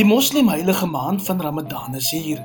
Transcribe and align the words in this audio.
Die 0.00 0.06
Moslem 0.08 0.48
heilige 0.48 0.86
maand 0.86 1.20
van 1.22 1.40
Ramadan 1.40 1.94
is 1.94 2.06
hier. 2.10 2.38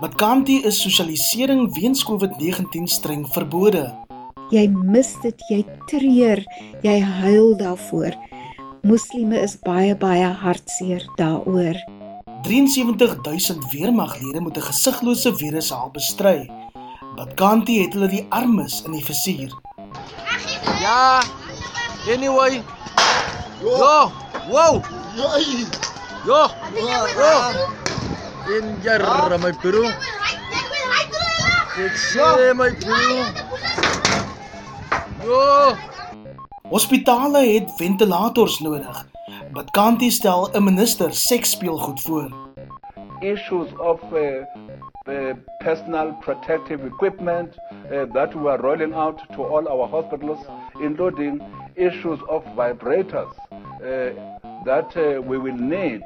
Badkanti 0.00 0.62
is 0.64 0.78
sosialisering 0.80 1.66
weens 1.76 2.00
COVID-19 2.08 2.88
streng 2.88 3.26
verbode. 3.28 3.82
Jy 4.48 4.62
mis 4.72 5.10
dit, 5.20 5.44
jy 5.50 5.58
treur, 5.90 6.40
jy 6.80 6.94
huil 7.18 7.52
daarvoor. 7.60 8.16
Moslime 8.88 9.36
is 9.44 9.58
baie 9.66 9.92
baie 9.92 10.32
hartseer 10.46 11.04
daaroor. 11.20 11.76
73000 12.48 13.68
weermaglede 13.76 14.40
moet 14.40 14.56
'n 14.56 14.68
gesiglose 14.72 15.36
virus 15.36 15.72
al 15.72 15.90
bestry. 15.92 16.48
Badkanti 17.16 17.82
het 17.82 17.92
hulle 17.92 18.08
die 18.08 18.26
armes 18.30 18.82
in 18.86 18.92
die 18.92 19.04
vizier. 19.04 19.52
Ja. 20.80 21.20
Anyway. 22.08 22.62
Jo. 23.60 23.76
Wow. 24.48 24.80
Jo. 25.16 25.92
Jo. 26.26 26.48
In 28.56 28.76
jarra 28.82 29.38
my 29.38 29.52
bro. 29.62 29.84
Ek 31.84 31.98
sê 32.00 32.52
my 32.56 32.70
bro. 32.84 33.08
Jo. 35.24 35.74
Hospitale 36.70 37.44
het 37.52 37.74
ventilators 37.76 38.58
nodig. 38.64 39.04
Badkanti 39.52 40.10
stel 40.10 40.48
'n 40.52 40.64
minister 40.64 41.14
seksspeelgoed 41.14 42.00
voor. 42.00 42.32
issues 43.24 43.68
of 43.78 44.00
uh, 44.12 44.44
uh, 45.08 45.34
personal 45.60 46.12
protective 46.20 46.84
equipment 46.84 47.56
uh, 47.90 48.04
that 48.12 48.34
we 48.34 48.48
are 48.48 48.60
rolling 48.60 48.92
out 48.92 49.18
to 49.34 49.42
all 49.42 49.66
our 49.68 49.88
hospitals, 49.88 50.40
including 50.80 51.40
issues 51.76 52.20
of 52.28 52.44
vibrators 52.56 53.32
uh, 53.82 54.33
that 54.64 54.96
uh, 54.96 55.20
we 55.20 55.38
will 55.38 55.58
need. 55.58 56.02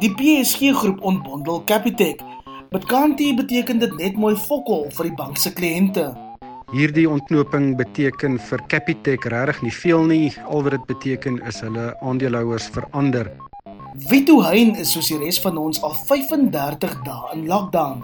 Die 0.00 0.12
PSG 0.14 0.72
groep 0.72 1.02
ontbondel 1.02 1.62
Capitec. 1.64 2.20
Badkanti 2.72 3.34
beteken 3.36 3.78
dit 3.78 3.96
net 3.98 4.16
mooi 4.16 4.36
fokol 4.36 4.86
vir 4.96 5.10
die 5.10 5.16
bank 5.18 5.36
se 5.36 5.52
kliënte. 5.52 6.06
Hierdie 6.72 7.04
ontknoping 7.04 7.74
beteken 7.76 8.38
vir 8.40 8.62
Capitec 8.72 9.26
regtig 9.28 9.60
nie 9.66 9.74
veel 9.76 10.06
nie. 10.08 10.28
Al 10.48 10.64
wat 10.64 10.78
dit 10.78 10.86
beteken 10.88 11.42
is 11.50 11.60
hulle 11.60 11.90
aandeelhouers 12.00 12.70
verander. 12.72 13.28
Vito 14.08 14.38
Hein 14.40 14.72
is 14.80 14.94
soos 14.94 15.10
die 15.12 15.20
res 15.20 15.36
van 15.44 15.60
ons 15.60 15.82
al 15.84 15.92
35 16.08 16.96
dae 17.04 17.34
in 17.34 17.44
lockdown. 17.50 18.00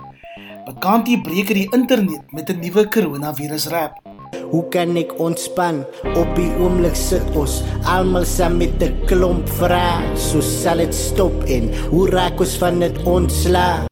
Badkanti 0.66 1.16
breek 1.24 1.54
die 1.56 1.68
internet 1.72 2.28
met 2.36 2.50
'n 2.52 2.60
nuwe 2.60 2.84
koronavirus 2.92 3.70
rap. 3.72 4.07
Hoe 4.50 4.64
kan 4.68 4.96
ek 4.96 5.18
ontspan? 5.20 5.84
Op 6.16 6.30
die 6.36 6.50
oomblik 6.60 6.96
sit 6.96 7.36
ons 7.36 7.62
almal 7.84 8.24
saam 8.24 8.56
met 8.58 8.82
'n 8.82 9.06
klomp 9.06 9.48
vrae. 9.48 10.16
So 10.16 10.40
sal 10.40 10.78
dit 10.78 10.94
stop 10.94 11.44
en 11.44 11.70
hoe 11.90 12.10
raak 12.10 12.40
ons 12.40 12.56
van 12.58 12.80
dit 12.80 12.96
ontslaa? 13.04 13.86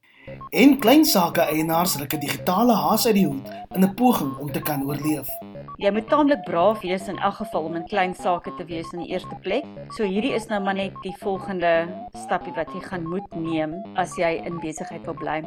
En 0.51 0.79
klein 0.79 1.05
sake 1.05 1.41
eienaars 1.41 1.97
ruk 1.97 2.15
'n 2.15 2.21
digitale 2.21 2.73
haas 2.73 3.07
uit 3.07 3.15
die 3.15 3.27
hoed 3.27 3.49
in 3.75 3.85
'n 3.85 3.95
poging 3.95 4.39
om 4.39 4.53
te 4.53 4.61
kan 4.61 4.87
oorleef. 4.87 5.29
Jy 5.77 5.91
moet 5.91 6.09
taamlik 6.09 6.45
braaf 6.45 6.81
wees 6.81 7.09
in 7.09 7.19
elk 7.19 7.35
geval 7.35 7.63
om 7.63 7.75
in 7.77 7.85
klein 7.85 8.15
sake 8.15 8.55
te 8.57 8.65
wees 8.65 8.93
in 8.93 8.99
die 8.99 9.09
eerste 9.13 9.37
plek. 9.43 9.65
So 9.93 10.05
hierdie 10.05 10.33
is 10.33 10.47
nou 10.47 10.63
maar 10.63 10.75
net 10.75 10.97
die 11.03 11.17
volgende 11.19 11.89
stapie 12.25 12.53
wat 12.57 12.73
jy 12.73 12.81
gaan 12.81 13.05
moet 13.09 13.35
neem 13.35 13.77
as 13.95 14.17
jy 14.17 14.41
in 14.45 14.61
besigheid 14.61 15.05
wil 15.05 15.15
bly. 15.15 15.43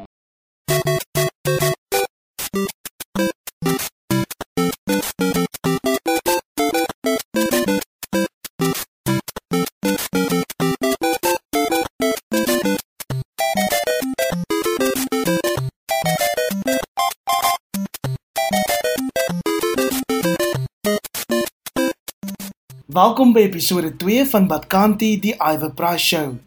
Welkom 22.90 23.36
by 23.36 23.44
episode 23.46 23.92
2 24.02 24.24
van 24.32 24.48
Badkanti 24.50 25.12
die 25.22 25.36
Iwe 25.38 25.68
Price 25.78 26.02
Show. 26.02 26.40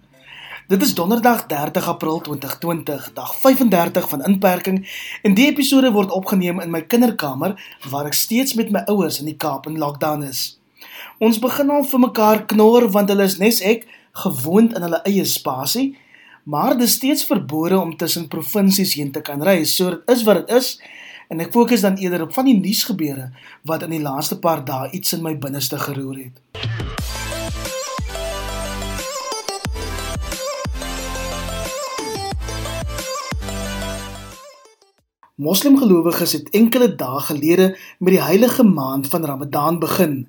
Dit 0.66 0.82
is 0.82 0.90
Donderdag 0.98 1.44
30 1.46 1.86
April 1.86 2.16
2020, 2.20 3.04
dag 3.14 3.28
35 3.38 4.08
van 4.08 4.24
inperking 4.26 4.80
en 5.22 5.36
die 5.38 5.46
episode 5.46 5.92
word 5.94 6.10
opgeneem 6.10 6.58
in 6.64 6.72
my 6.74 6.80
kinderkamer 6.82 7.54
waar 7.92 8.08
ek 8.10 8.18
steeds 8.18 8.56
met 8.58 8.72
my 8.74 8.82
ouers 8.90 9.20
in 9.22 9.30
die 9.30 9.36
Kaap 9.38 9.68
in 9.70 9.78
lockdown 9.78 10.26
is. 10.26 10.58
Ons 11.22 11.38
begin 11.38 11.70
al 11.70 11.86
vir 11.86 12.02
mekaar 12.08 12.42
knor 12.50 12.88
want 12.90 13.14
hulle 13.14 13.28
is 13.30 13.38
nes 13.38 13.62
ek 13.62 13.86
gewoond 14.24 14.74
in 14.74 14.88
hulle 14.88 14.98
eie 15.06 15.28
spasie, 15.30 15.92
maar 16.42 16.74
dit 16.74 16.90
is 16.90 16.98
steeds 16.98 17.22
verbode 17.30 17.78
om 17.78 17.94
tussen 17.94 18.26
provinsies 18.26 18.96
heen 18.98 19.14
te 19.14 19.22
kan 19.22 19.46
reis. 19.46 19.76
So 19.78 19.94
dit 19.94 20.10
is 20.10 20.26
wat 20.26 20.42
dit 20.42 20.58
is 20.58 20.74
en 21.32 21.40
ek 21.40 21.52
fokus 21.54 21.80
dan 21.80 21.96
eerder 21.96 22.26
op 22.26 22.34
van 22.36 22.44
die 22.44 22.58
nuusgebeure 22.60 23.30
wat 23.68 23.86
in 23.86 23.94
die 23.94 24.02
laaste 24.04 24.36
paar 24.38 24.60
dae 24.68 24.90
iets 24.92 25.14
in 25.16 25.22
my 25.24 25.32
binneste 25.40 25.78
geroer 25.80 26.18
het. 26.26 26.40
Moslimgelowiges 35.42 36.36
het 36.36 36.52
enkele 36.54 36.90
dae 37.00 37.22
gelede 37.30 37.72
met 37.98 38.12
die 38.18 38.22
heilige 38.22 38.62
maand 38.68 39.08
van 39.08 39.24
Ramadan 39.24 39.80
begin. 39.80 40.28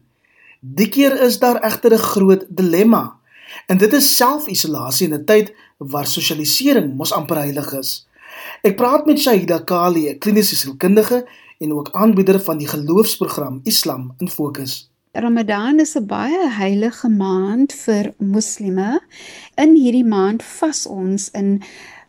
Die 0.63 0.87
keer 0.87 1.19
is 1.27 1.39
daar 1.43 1.59
egter 1.67 1.93
'n 1.93 2.07
groot 2.13 2.47
dilemma. 2.49 3.19
En 3.67 3.77
dit 3.77 3.93
is 3.93 4.15
selfisolasie 4.15 5.07
in 5.07 5.19
'n 5.19 5.25
tyd 5.25 5.53
waar 5.77 6.07
sosialisering 6.07 6.95
mos 6.95 7.11
amper 7.11 7.37
heilig 7.37 7.73
is. 7.73 8.07
Ek 8.61 8.75
praat 8.75 9.05
met 9.05 9.19
Shahida 9.19 9.59
Kali, 9.59 10.09
'n 10.09 10.19
kliniese 10.19 10.55
sielkundige 10.55 11.25
en 11.59 11.73
ook 11.73 11.89
aanbieder 11.91 12.39
van 12.39 12.57
die 12.57 12.67
geloofsprogram 12.67 13.59
Islam 13.63 14.13
in 14.17 14.29
Fokus. 14.29 14.89
Ramadan 15.11 15.79
is 15.79 15.95
'n 15.95 16.05
baie 16.05 16.49
heilige 16.49 17.09
maand 17.09 17.73
vir 17.73 18.13
moslime. 18.17 19.01
In 19.55 19.75
hierdie 19.75 20.05
maand 20.05 20.43
vas 20.43 20.85
ons 20.85 21.29
in 21.31 21.61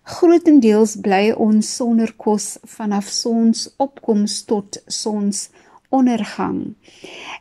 grootendeels 0.02 0.96
bly 1.00 1.30
ons 1.30 1.76
sonder 1.76 2.12
kos 2.16 2.58
vanaf 2.76 3.06
sonsopkoms 3.08 4.44
tot 4.44 4.82
sons 4.86 5.48
ondergang. 5.88 6.74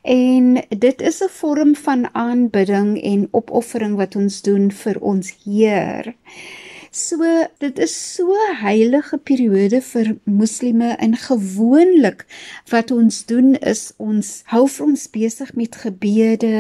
En 0.02 0.64
dit 0.70 1.02
is 1.02 1.24
'n 1.24 1.30
vorm 1.30 1.76
van 1.76 2.14
aanbidding 2.14 3.02
en 3.02 3.28
opoffering 3.32 3.96
wat 3.96 4.16
ons 4.16 4.42
doen 4.42 4.72
vir 4.72 5.00
ons 5.00 5.36
Heer. 5.44 6.16
So 6.94 7.18
dit 7.58 7.80
is 7.82 7.94
so 8.16 8.36
heilige 8.62 9.18
periode 9.18 9.80
vir 9.82 10.12
moslime 10.30 10.92
en 11.02 11.16
gewoonlik 11.18 12.22
wat 12.70 12.94
ons 12.94 13.24
doen 13.26 13.56
is 13.72 13.82
ons 13.98 14.30
hou 14.52 14.68
vir 14.70 14.86
ons 14.86 15.08
besig 15.16 15.50
met 15.58 15.80
gebede. 15.86 16.54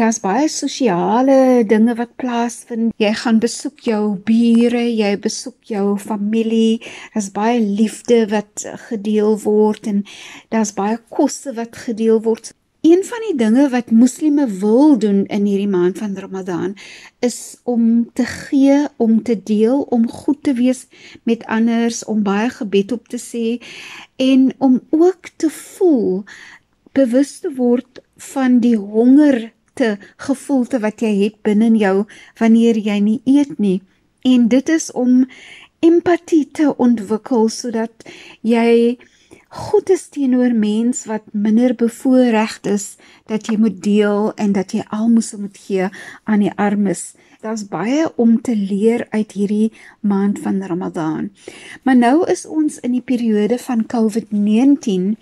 Daar's 0.00 0.22
baie 0.24 0.48
sosiale 0.48 1.36
dinge 1.68 1.98
wat 2.00 2.16
plaasvind. 2.16 2.96
Jy 2.96 3.12
gaan 3.20 3.42
besoek 3.44 3.84
jou 3.84 4.02
bure, 4.24 4.86
jy 4.88 5.12
besoek 5.20 5.60
jou 5.68 5.98
familie. 6.00 6.80
Daar's 7.12 7.28
baie 7.36 7.60
liefde 7.60 8.24
wat 8.32 8.64
gedeel 8.88 9.36
word 9.44 9.92
en 9.92 10.06
daar's 10.48 10.72
baie 10.72 10.96
kosse 11.12 11.52
wat 11.60 11.76
gedeel 11.84 12.24
word. 12.24 12.54
Een 12.84 13.04
van 13.04 13.22
die 13.28 13.36
dinge 13.36 13.68
wat 13.72 13.90
moslime 13.90 14.44
wil 14.60 14.98
doen 14.98 15.22
in 15.26 15.44
hierdie 15.48 15.68
maand 15.68 15.98
van 15.98 16.16
Ramadan 16.16 16.74
is 17.24 17.56
om 17.62 18.10
te 18.12 18.24
gee, 18.24 18.88
om 18.96 19.22
te 19.22 19.42
deel, 19.42 19.80
om 19.80 20.04
goed 20.08 20.42
te 20.42 20.52
wees 20.52 20.82
met 21.22 21.44
anders, 21.44 22.04
om 22.04 22.20
baie 22.22 22.50
gebed 22.52 22.92
op 22.92 23.08
te 23.08 23.16
sê 23.16 23.46
en 24.16 24.52
om 24.58 24.82
ook 24.90 25.30
te 25.36 25.48
voel 25.50 26.24
bewus 26.92 27.38
te 27.38 27.54
word 27.56 28.02
van 28.16 28.60
die 28.60 28.76
honger 28.76 29.52
te 29.72 29.96
gevoelte 30.16 30.82
wat 30.84 31.00
jy 31.00 31.14
het 31.22 31.40
binne 31.40 31.72
in 31.72 31.80
jou 31.80 31.96
wanneer 32.36 32.76
jy 32.76 32.98
nie 33.00 33.20
eet 33.24 33.56
nie. 33.58 33.80
En 34.28 34.48
dit 34.48 34.68
is 34.68 34.92
om 34.92 35.24
empatie 35.80 36.44
te 36.52 36.76
ontwikkel 36.76 37.48
sodat 37.48 38.04
jy 38.44 38.98
goed 39.54 39.90
is 39.90 40.08
teenoor 40.08 40.54
mens 40.54 41.04
wat 41.06 41.22
minder 41.30 41.74
bevoorreg 41.78 42.58
is 42.66 42.96
dat 43.30 43.46
jy 43.46 43.54
moet 43.58 43.82
deel 43.82 44.32
en 44.34 44.52
dat 44.52 44.74
jy 44.74 44.82
almoes 44.90 45.30
moet 45.38 45.58
gee 45.66 45.86
aan 46.24 46.42
die 46.42 46.52
armes. 46.58 47.14
Daar's 47.44 47.66
baie 47.68 48.08
om 48.16 48.40
te 48.42 48.56
leer 48.56 49.06
uit 49.10 49.32
hierdie 49.32 49.72
maand 50.00 50.38
van 50.42 50.62
Ramadan. 50.64 51.30
Maar 51.82 51.96
nou 51.96 52.16
is 52.30 52.46
ons 52.46 52.80
in 52.80 52.96
die 52.96 53.04
periode 53.04 53.58
van 53.58 53.86
COVID-19 53.86 55.14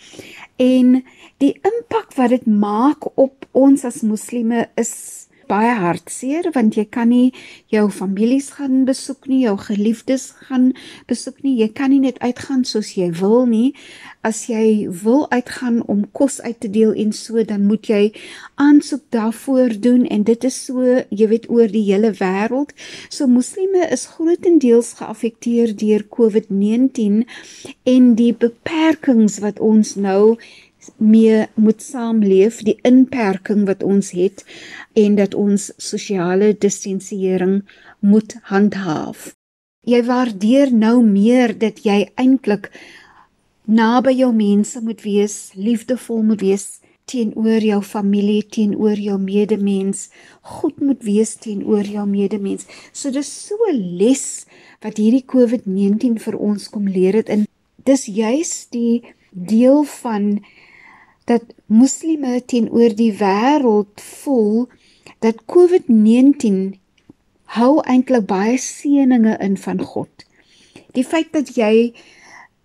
en 0.56 1.02
die 1.43 1.52
impak 1.61 2.14
wat 2.17 2.32
dit 2.32 2.46
maak 2.46 3.11
op 3.19 3.44
ons 3.52 3.84
as 3.84 4.00
moslime 4.06 4.69
is 4.81 5.22
baie 5.53 5.75
hartseer 5.77 6.49
want 6.57 6.77
jy 6.79 6.87
kan 6.89 7.11
nie 7.13 7.33
jou 7.73 7.85
families 7.93 8.49
gaan 8.57 8.87
besoek 8.89 9.29
nie, 9.29 9.43
jou 9.45 9.57
geliefdes 9.61 10.31
gaan 10.49 10.71
besoek 11.11 11.43
nie. 11.45 11.59
Jy 11.61 11.69
kan 11.77 11.93
nie 11.93 12.01
net 12.07 12.21
uitgaan 12.25 12.65
soos 12.69 12.95
jy 12.97 13.11
wil 13.21 13.45
nie. 13.51 13.75
As 14.25 14.45
jy 14.49 14.89
wil 15.03 15.27
uitgaan 15.33 15.81
om 15.91 16.05
kos 16.17 16.41
uit 16.41 16.59
te 16.63 16.71
deel 16.71 16.95
en 17.05 17.13
so, 17.17 17.43
dan 17.45 17.67
moet 17.67 17.91
jy 17.91 18.03
aansoek 18.63 19.03
daarvoor 19.15 19.77
doen 19.83 20.07
en 20.07 20.25
dit 20.29 20.47
is 20.49 20.59
so, 20.69 21.03
jy 21.11 21.29
weet 21.33 21.49
oor 21.51 21.69
die 21.73 21.85
hele 21.91 22.13
wêreld. 22.21 22.73
So 23.11 23.27
moslime 23.27 23.89
is 23.91 24.07
grootendeels 24.15 24.95
geaffekteer 25.01 25.75
deur 25.77 26.07
COVID-19 26.17 27.25
en 27.95 28.13
die 28.17 28.33
beperkings 28.33 29.41
wat 29.43 29.61
ons 29.61 29.97
nou 29.99 30.37
mee 30.96 31.46
moet 31.55 31.82
saamleef, 31.82 32.62
die 32.62 32.79
inperking 32.82 33.67
wat 33.67 33.82
ons 33.82 34.11
het 34.17 34.44
en 34.99 35.14
dat 35.20 35.34
ons 35.34 35.70
sosiale 35.76 36.52
distansiering 36.58 37.62
moet 38.00 38.37
handhaaf. 38.50 39.32
Jy 39.87 40.02
waardeer 40.06 40.73
nou 40.75 41.02
meer 41.02 41.58
dat 41.58 41.82
jy 41.87 42.06
eintlik 42.14 42.70
naby 43.67 44.14
jou 44.19 44.31
mense 44.34 44.81
moet 44.82 45.02
wees, 45.02 45.50
liefdevol 45.55 46.23
moet 46.23 46.43
wees 46.43 46.67
teenoor 47.11 47.64
jou 47.67 47.81
familie, 47.82 48.43
teenoor 48.46 48.99
jou 48.99 49.19
medemens, 49.19 50.08
goed 50.43 50.79
moet 50.81 51.02
wees 51.02 51.34
teenoor 51.43 51.87
jou 51.87 52.06
medemens. 52.06 52.67
So 52.93 53.11
dis 53.11 53.26
so 53.26 53.56
'n 53.70 53.99
les 53.99 54.46
wat 54.81 54.96
hierdie 54.96 55.25
COVID-19 55.26 56.19
vir 56.19 56.37
ons 56.38 56.69
kom 56.69 56.87
leer 56.87 57.14
het 57.14 57.29
en 57.29 57.46
dis 57.84 58.06
juis 58.06 58.67
die 58.70 59.02
deel 59.31 59.82
van 59.84 60.44
dat 61.25 61.43
moslime 61.67 62.41
teenoor 62.45 62.95
die 62.97 63.13
wêreld 63.19 64.01
voel 64.23 64.69
dat 65.23 65.45
COVID-19 65.47 66.75
hou 67.59 67.73
eintlik 67.85 68.27
baie 68.27 68.59
seëninge 68.59 69.37
in 69.45 69.57
van 69.61 69.81
God. 69.83 70.27
Die 70.97 71.05
feit 71.05 71.33
dat 71.33 71.55
jy 71.57 71.93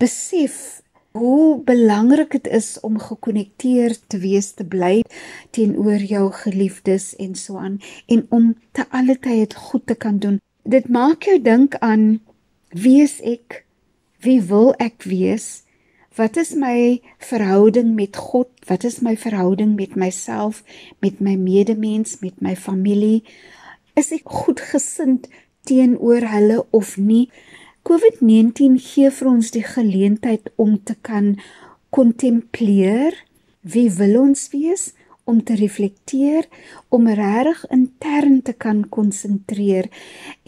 besef 0.01 0.81
hoe 1.17 1.57
belangrik 1.65 2.31
dit 2.31 2.47
is 2.53 2.77
om 2.85 2.99
gekonnekteer 3.01 3.95
te 4.07 4.19
wees 4.21 4.51
te 4.53 4.65
bly 4.65 5.01
teenoor 5.55 6.03
jou 6.11 6.25
geliefdes 6.43 7.13
en 7.15 7.35
so 7.35 7.57
aan 7.57 7.79
en 8.05 8.25
om 8.29 8.51
te 8.71 8.85
alle 8.89 9.17
tyd 9.19 9.55
goed 9.69 9.87
te 9.87 9.95
kan 9.95 10.19
doen. 10.19 10.39
Dit 10.63 10.89
maak 10.89 11.23
jou 11.23 11.39
dink 11.41 11.77
aan 11.81 12.19
wie 12.69 13.01
is 13.01 13.19
ek? 13.21 13.63
Wie 14.21 14.41
wil 14.41 14.73
ek 14.83 15.07
wees? 15.07 15.66
Wat 16.17 16.35
is 16.35 16.55
my 16.57 16.97
verhouding 17.21 17.93
met 17.93 18.15
God? 18.17 18.49
Wat 18.65 18.83
is 18.83 18.99
my 19.05 19.13
verhouding 19.17 19.75
met 19.75 19.95
myself, 19.95 20.63
met 20.99 21.19
my 21.19 21.35
medemens, 21.35 22.19
met 22.19 22.41
my 22.41 22.55
familie? 22.55 23.21
Is 23.93 24.09
ek 24.15 24.25
goedgesind 24.25 25.27
teenoor 25.69 26.25
hulle 26.25 26.63
of 26.73 26.95
nie? 26.97 27.27
COVID-19 27.85 28.79
gee 28.81 29.11
vir 29.13 29.29
ons 29.29 29.53
die 29.53 29.61
geleentheid 29.61 30.49
om 30.57 30.79
te 30.81 30.97
kan 31.05 31.35
kontempleer 31.93 33.13
wie 33.61 33.85
wil 34.01 34.17
ons 34.23 34.49
wees 34.57 34.89
om 35.29 35.43
te 35.45 35.53
reflekteer 35.61 36.49
om 36.89 37.05
regtig 37.05 37.61
intern 37.77 38.41
te 38.41 38.57
kan 38.57 38.87
konsentreer 38.89 39.93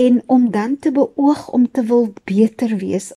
en 0.01 0.21
om 0.25 0.49
dan 0.51 0.79
te 0.81 0.91
beoog 0.97 1.49
om 1.53 1.69
te 1.69 1.85
wil 1.85 2.09
beter 2.25 2.79
wees 2.81 3.13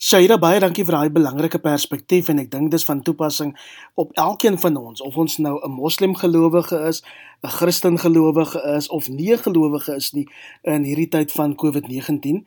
Shaira 0.00 0.38
baie 0.40 0.56
dankie 0.62 0.86
vir 0.88 0.94
daai 0.96 1.12
belangrike 1.12 1.58
perspektief 1.60 2.30
en 2.32 2.38
ek 2.40 2.46
dink 2.48 2.70
dis 2.72 2.86
van 2.88 3.02
toepassing 3.04 3.50
op 4.00 4.14
elkeen 4.22 4.54
van 4.62 4.78
ons 4.80 5.02
of 5.04 5.18
ons 5.20 5.34
nou 5.44 5.60
'n 5.60 5.70
moslim 5.70 6.14
gelowige 6.16 6.78
is, 6.88 7.02
'n 7.44 7.48
Christen 7.48 7.98
gelowige 7.98 8.62
is 8.76 8.88
of 8.88 9.10
nie 9.10 9.36
gelowige 9.36 9.94
is 9.96 10.14
nie 10.14 10.26
in 10.64 10.84
hierdie 10.84 11.08
tyd 11.08 11.32
van 11.32 11.54
COVID-19. 11.54 12.46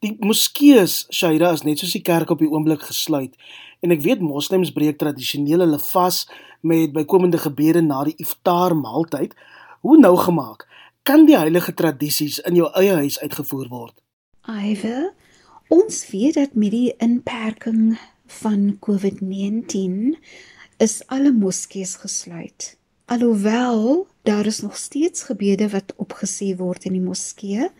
Die 0.00 0.16
moskeeë 0.20 0.84
Shaira 1.08 1.52
is 1.52 1.62
net 1.62 1.78
soos 1.78 1.92
die 1.92 2.02
kerk 2.02 2.30
op 2.30 2.38
die 2.38 2.50
oomblik 2.50 2.82
gesluit 2.82 3.36
en 3.80 3.90
ek 3.90 4.02
weet 4.02 4.20
moslems 4.20 4.72
breek 4.72 4.98
tradisioneel 4.98 5.60
hulle 5.60 5.78
vas 5.78 6.28
met 6.60 6.92
bykomende 6.92 7.38
gebede 7.38 7.80
na 7.80 8.04
die 8.04 8.18
iftar 8.18 8.76
maaltyd. 8.76 9.34
Hoe 9.80 9.96
nou 9.98 10.16
gemaak? 10.16 10.68
Kan 11.02 11.24
die 11.24 11.38
heilige 11.38 11.74
tradisies 11.74 12.38
in 12.38 12.54
jou 12.54 12.68
eie 12.74 12.94
huis 12.94 13.18
uitgevoer 13.18 13.68
word? 13.68 13.94
Aiwe 14.42 15.21
Ons 15.72 16.02
weet 16.10 16.34
dat 16.34 16.52
met 16.54 16.70
die 16.70 16.94
inperking 17.00 17.94
van 18.42 18.76
COVID-19 18.84 20.18
is 20.76 20.98
alle 21.06 21.32
moskeeë 21.32 21.94
gesluit. 22.02 22.66
Alhoewel 23.08 24.06
daar 24.28 24.46
is 24.46 24.60
nog 24.60 24.76
steeds 24.76 25.24
gebede 25.30 25.70
wat 25.72 25.94
opgesê 25.96 26.50
word 26.60 26.84
in 26.84 26.98
die 26.98 27.04
moskee, 27.04 27.70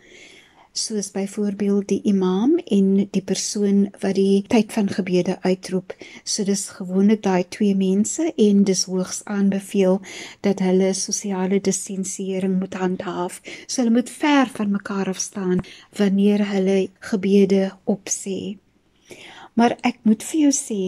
soos 0.73 1.11
byvoorbeeld 1.13 1.87
die 1.87 2.01
imam 2.09 2.55
en 2.65 2.87
die 3.13 3.21
persoon 3.21 3.85
wat 4.01 4.15
die 4.17 4.41
tyd 4.49 4.73
van 4.73 4.89
gebede 4.89 5.37
uitroep. 5.45 5.93
So 6.23 6.43
dis 6.43 6.65
gewoonlik 6.77 7.21
daai 7.23 7.45
twee 7.53 7.75
mense 7.77 8.31
en 8.33 8.63
dis 8.65 8.83
hoogs 8.89 9.21
aanbeveel 9.29 10.01
dat 10.41 10.63
hulle 10.65 10.93
sosiale 10.97 11.61
distansiering 11.61 12.57
moet 12.59 12.73
handhaaf. 12.73 13.39
So 13.67 13.83
hulle 13.83 13.93
moet 13.99 14.09
ver 14.09 14.49
van 14.57 14.73
mekaar 14.73 15.13
af 15.13 15.21
staan 15.21 15.61
wanneer 15.97 16.47
hulle 16.49 16.89
gebede 16.99 17.71
opsê. 17.85 18.57
Maar 19.53 19.77
ek 19.85 20.01
moet 20.01 20.25
vir 20.25 20.47
jou 20.47 20.53
sê, 20.57 20.81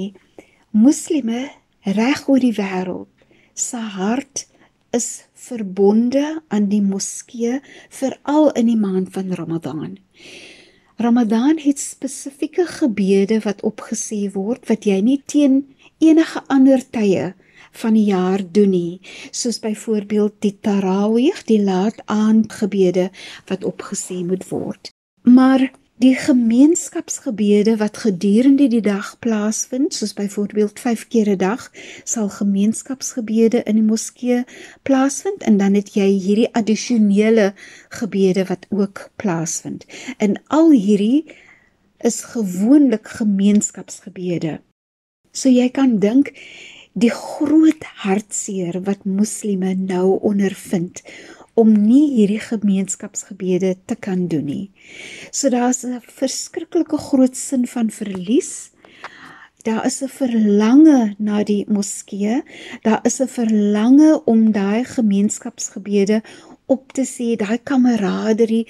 moslime 0.74 1.46
reg 1.86 2.26
oor 2.26 2.42
die 2.42 2.56
wêreld 2.58 3.12
se 3.54 3.78
hart 3.78 4.48
is 4.92 5.25
verbonde 5.46 6.42
aan 6.48 6.68
die 6.72 6.82
moskee 6.82 7.60
veral 7.90 8.52
in 8.60 8.70
die 8.72 8.80
maand 8.80 9.12
van 9.14 9.34
Ramadan. 9.34 9.98
Ramadan 10.98 11.60
het 11.60 11.80
spesifieke 11.80 12.66
gebede 12.66 13.42
wat 13.44 13.64
opgesê 13.68 14.26
word 14.32 14.68
wat 14.70 14.88
jy 14.88 15.02
nie 15.04 15.22
teen 15.28 15.64
enige 16.04 16.42
ander 16.48 16.82
tye 16.98 17.34
van 17.76 17.96
die 17.98 18.08
jaar 18.08 18.42
doen 18.58 18.72
nie, 18.72 19.02
soos 19.36 19.60
byvoorbeeld 19.60 20.38
die 20.46 20.54
Tarawih, 20.64 21.36
die 21.50 21.60
laat 21.64 22.00
aandgebede 22.12 23.10
wat 23.50 23.68
opgesê 23.68 24.22
moet 24.24 24.48
word. 24.50 24.94
Maar 25.28 25.72
Die 25.98 26.16
gemeenskapsgebede 26.16 27.78
wat 27.78 27.98
gedurende 27.98 28.68
die 28.68 28.82
dag 28.84 29.14
plaasvind, 29.20 29.94
soos 29.94 30.12
byvoorbeeld 30.14 30.80
5 30.80 31.08
keer 31.08 31.30
'n 31.30 31.38
dag, 31.38 31.72
sal 32.04 32.30
gemeenskapsgebede 32.30 33.64
in 33.64 33.76
die 33.76 33.84
moskee 33.84 34.44
plaasvind 34.84 35.44
en 35.44 35.58
dan 35.58 35.74
het 35.74 35.94
jy 35.94 36.10
hierdie 36.20 36.54
addisionele 36.54 37.54
gebede 37.90 38.46
wat 38.46 38.66
ook 38.70 39.10
plaasvind. 39.16 39.86
En 40.18 40.42
al 40.48 40.72
hierdie 40.72 41.32
is 41.98 42.22
gewoonlik 42.22 43.08
gemeenskapsgebede. 43.08 44.60
So 45.32 45.50
jy 45.50 45.70
kan 45.70 46.00
dink 46.00 46.34
die 46.94 47.12
groot 47.12 47.84
hartseer 48.04 48.82
wat 48.84 49.06
moslime 49.06 49.74
nou 49.74 50.20
ondervind 50.20 51.02
om 51.56 51.72
nie 51.72 52.06
hierdie 52.12 52.42
gemeenskapsgebede 52.44 53.75
te 53.88 53.96
kan 53.96 54.28
doen 54.28 54.46
nie. 54.46 54.72
So 55.31 55.50
daar's 55.50 55.84
'n 55.84 56.02
verskriklike 56.02 56.98
groot 56.98 57.36
sin 57.36 57.68
van 57.68 57.89
verlies. 57.89 58.72
Daar 59.63 59.86
is 59.86 60.01
'n 60.03 60.08
verlange 60.08 61.15
na 61.18 61.44
die 61.44 61.65
moskee. 61.68 62.44
Daar 62.82 63.00
is 63.03 63.20
'n 63.22 63.27
verlange 63.27 64.22
om 64.25 64.51
daai 64.51 64.84
gemeenskapsgebede 64.84 66.22
op 66.72 66.93
te 66.98 67.05
sê, 67.05 67.36
daai 67.38 67.60
kameraderie, 67.63 68.65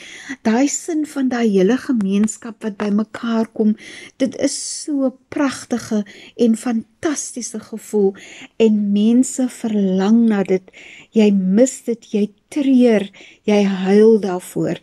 daai 0.47 0.67
sin 0.71 1.05
van 1.07 1.29
daai 1.31 1.47
hele 1.47 1.77
gemeenskap 1.79 2.63
wat 2.65 2.77
bymekaar 2.79 3.47
kom. 3.55 3.75
Dit 4.21 4.35
is 4.47 4.55
so 4.83 5.07
'n 5.07 5.17
pragtige 5.29 6.03
en 6.35 6.55
fantastiese 6.55 7.59
gevoel 7.59 8.13
en 8.57 8.91
mense 8.91 9.49
verlang 9.49 10.27
na 10.27 10.43
dit. 10.43 10.65
Jy 11.11 11.31
mis 11.31 11.83
dit, 11.83 12.11
jy 12.11 12.25
treur, 12.49 13.09
jy 13.43 13.63
huil 13.63 14.19
daarvoor. 14.19 14.77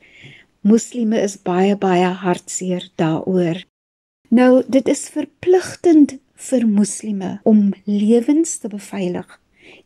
Moslime 0.63 1.19
is 1.21 1.37
baie 1.43 1.77
baie 1.77 2.11
hartseer 2.25 2.91
daaroor. 2.97 3.65
Nou, 4.29 4.63
dit 4.69 4.89
is 4.89 5.09
verpligtend 5.09 6.19
vir 6.49 6.67
moslime 6.67 7.41
om 7.45 7.73
lewens 7.85 8.59
te 8.59 8.69
beveilig. 8.69 9.27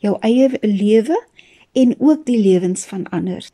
Jou 0.04 0.16
eie 0.20 0.50
lewe 0.62 1.16
en 1.76 1.94
ook 1.98 2.24
die 2.24 2.38
lewens 2.40 2.84
van 2.84 3.04
ander. 3.12 3.44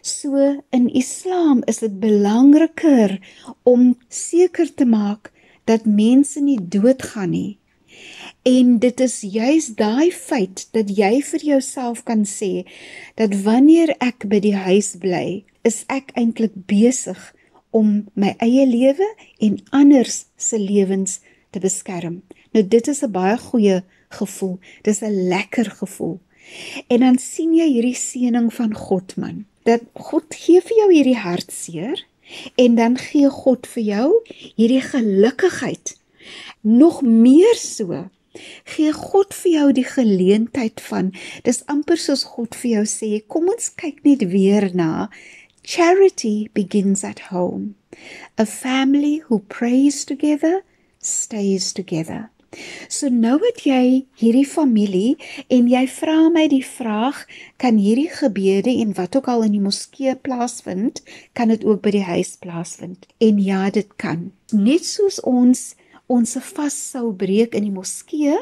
So 0.00 0.62
in 0.70 0.88
Islam 0.92 1.62
is 1.64 1.78
dit 1.78 2.00
belangriker 2.00 3.20
om 3.62 3.98
seker 4.08 4.74
te 4.74 4.84
maak 4.84 5.30
dat 5.64 5.84
mense 5.86 6.42
nie 6.42 6.58
doodgaan 6.58 7.30
nie. 7.30 7.58
En 8.42 8.78
dit 8.82 9.00
is 9.00 9.20
juis 9.20 9.68
daai 9.78 10.10
feit 10.10 10.64
dat 10.74 10.90
jy 10.90 11.20
vir 11.22 11.44
jouself 11.52 12.02
kan 12.02 12.24
sê 12.26 12.64
dat 13.20 13.36
wanneer 13.46 13.94
ek 14.02 14.26
by 14.26 14.42
die 14.42 14.56
huis 14.56 14.96
bly, 14.98 15.44
is 15.62 15.84
ek 15.86 16.10
eintlik 16.18 16.56
besig 16.66 17.20
om 17.70 18.08
my 18.18 18.34
eie 18.42 18.66
lewe 18.66 19.06
en 19.38 19.60
anders 19.70 20.24
se 20.34 20.58
lewens 20.58 21.20
te 21.54 21.62
beskerm. 21.62 22.24
Nou 22.50 22.66
dit 22.66 22.88
is 22.88 23.04
'n 23.04 23.12
baie 23.12 23.38
goeie 23.38 23.84
gevoel. 24.10 24.58
Dis 24.82 25.00
'n 25.02 25.28
lekker 25.30 25.70
gevoel 25.70 26.18
En 26.88 27.04
dan 27.04 27.18
sien 27.18 27.54
jy 27.56 27.68
hierdie 27.70 27.98
seëning 27.98 28.50
van 28.54 28.74
God 28.74 29.16
man. 29.16 29.44
Dat 29.68 29.84
God 29.94 30.34
gee 30.34 30.60
vir 30.60 30.78
jou 30.82 30.88
hierdie 30.92 31.18
hartseer 31.18 32.04
en 32.56 32.74
dan 32.78 32.96
gee 32.98 33.28
God 33.30 33.66
vir 33.74 33.82
jou 33.82 34.08
hierdie 34.56 34.82
gelukkigheid. 34.84 35.96
Nog 36.60 37.02
meer 37.02 37.58
so 37.58 38.06
gee 38.64 38.92
God 38.96 39.34
vir 39.36 39.52
jou 39.52 39.68
die 39.76 39.86
geleentheid 39.86 40.80
van 40.88 41.12
dis 41.46 41.60
amper 41.72 42.00
soos 42.00 42.24
God 42.34 42.56
vir 42.62 42.70
jou 42.76 42.84
sê 42.88 43.10
kom 43.34 43.50
ons 43.52 43.72
kyk 43.82 44.00
net 44.08 44.24
weer 44.32 44.68
na 44.78 45.08
charity 45.74 46.48
begins 46.56 47.04
at 47.04 47.26
home 47.28 47.74
a 48.40 48.46
family 48.48 49.16
who 49.28 49.42
prays 49.56 50.04
together 50.08 50.62
stays 50.98 51.72
together 51.76 52.30
So 52.92 53.08
nou 53.08 53.38
het 53.40 53.62
jy 53.64 54.04
hierdie 54.20 54.46
familie 54.48 55.16
en 55.52 55.68
jy 55.70 55.82
vra 55.88 56.28
my 56.32 56.44
die 56.52 56.64
vraag, 56.66 57.22
kan 57.56 57.78
hierdie 57.80 58.10
gebede 58.12 58.74
en 58.82 58.92
wat 58.98 59.16
ook 59.16 59.30
al 59.32 59.46
in 59.46 59.56
die 59.56 59.64
moskee 59.64 60.14
plaasvind, 60.16 61.00
kan 61.32 61.52
dit 61.52 61.64
ook 61.64 61.80
by 61.84 61.94
die 61.96 62.04
huis 62.04 62.36
plaasvind? 62.42 63.06
En 63.24 63.40
ja, 63.40 63.70
dit 63.70 63.88
kan. 63.96 64.30
Net 64.52 64.84
soos 64.86 65.20
ons 65.24 65.72
ons 66.12 66.36
vas 66.52 66.74
sou 66.76 67.06
breek 67.16 67.54
in 67.56 67.70
die 67.70 67.72
moskee, 67.72 68.36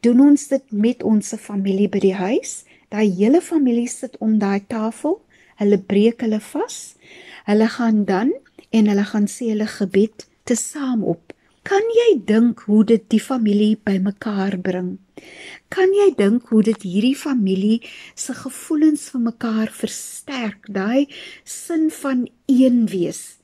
doen 0.00 0.22
ons 0.30 0.48
dit 0.48 0.72
met 0.72 1.02
ons 1.04 1.34
familie 1.40 1.90
by 1.92 2.00
die 2.00 2.16
huis. 2.16 2.62
Daai 2.88 3.10
hele 3.12 3.42
familie 3.44 3.90
sit 3.90 4.16
om 4.24 4.38
daai 4.40 4.64
tafel. 4.68 5.18
Hulle 5.60 5.78
breek 5.78 6.24
hulle 6.24 6.40
vas. 6.40 6.94
Hulle 7.44 7.68
gaan 7.76 8.04
dan 8.08 8.32
en 8.72 8.88
hulle 8.88 9.04
gaan 9.12 9.28
sê 9.28 9.52
hulle 9.52 9.68
gebed 9.68 10.26
te 10.48 10.56
saam 10.56 11.04
op. 11.04 11.33
Kan 11.64 11.86
jy 11.96 12.10
dink 12.28 12.66
hoe 12.68 12.82
dit 12.84 13.04
die 13.08 13.22
familie 13.24 13.78
bymekaar 13.88 14.58
bring? 14.60 14.98
Kan 15.72 15.94
jy 15.96 16.10
dink 16.18 16.50
hoe 16.52 16.60
dit 16.66 16.82
hierdie 16.84 17.16
familie 17.16 17.78
se 18.20 18.34
gevoelens 18.36 19.06
vir 19.14 19.22
mekaar 19.30 19.70
versterk, 19.72 20.68
daai 20.68 21.06
sin 21.48 21.86
van 22.02 22.26
een 22.52 22.82
wees? 22.92 23.38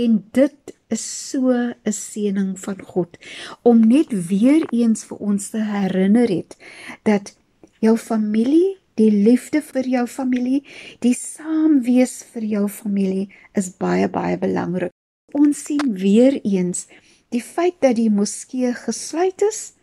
En 0.00 0.16
dit 0.32 0.72
is 0.96 1.04
so 1.28 1.52
'n 1.52 1.92
seëning 1.92 2.54
van 2.56 2.80
God 2.92 3.18
om 3.62 3.84
net 3.84 4.16
weer 4.30 4.64
eens 4.72 5.04
vir 5.04 5.18
ons 5.18 5.50
te 5.50 5.60
herinner 5.60 6.28
het 6.28 6.56
dat 7.04 7.36
jou 7.84 7.96
familie, 7.96 8.78
die 8.94 9.12
liefde 9.12 9.60
vir 9.60 9.84
jou 9.84 10.06
familie, 10.06 10.64
die 11.00 11.14
saamwees 11.14 12.24
vir 12.32 12.44
jou 12.44 12.68
familie 12.68 13.28
is 13.52 13.76
baie 13.76 14.08
baie 14.08 14.38
belangrik. 14.38 14.92
Ons 15.32 15.64
sien 15.64 15.92
weer 15.92 16.40
eens 16.44 16.86
Die 17.28 17.42
feit 17.44 17.74
dat 17.84 17.98
die 17.98 18.08
moskee 18.08 18.72
gesluit 18.72 19.42
is, 19.44 19.74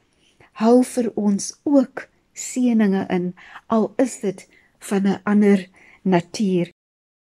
hou 0.57 0.79
vir 0.95 1.11
ons 1.13 1.51
ook 1.69 2.07
seëninge 2.33 3.03
in, 3.13 3.27
al 3.69 3.91
is 4.01 4.15
dit 4.23 4.47
van 4.89 5.05
'n 5.07 5.19
ander 5.23 5.67
natuur. 6.01 6.71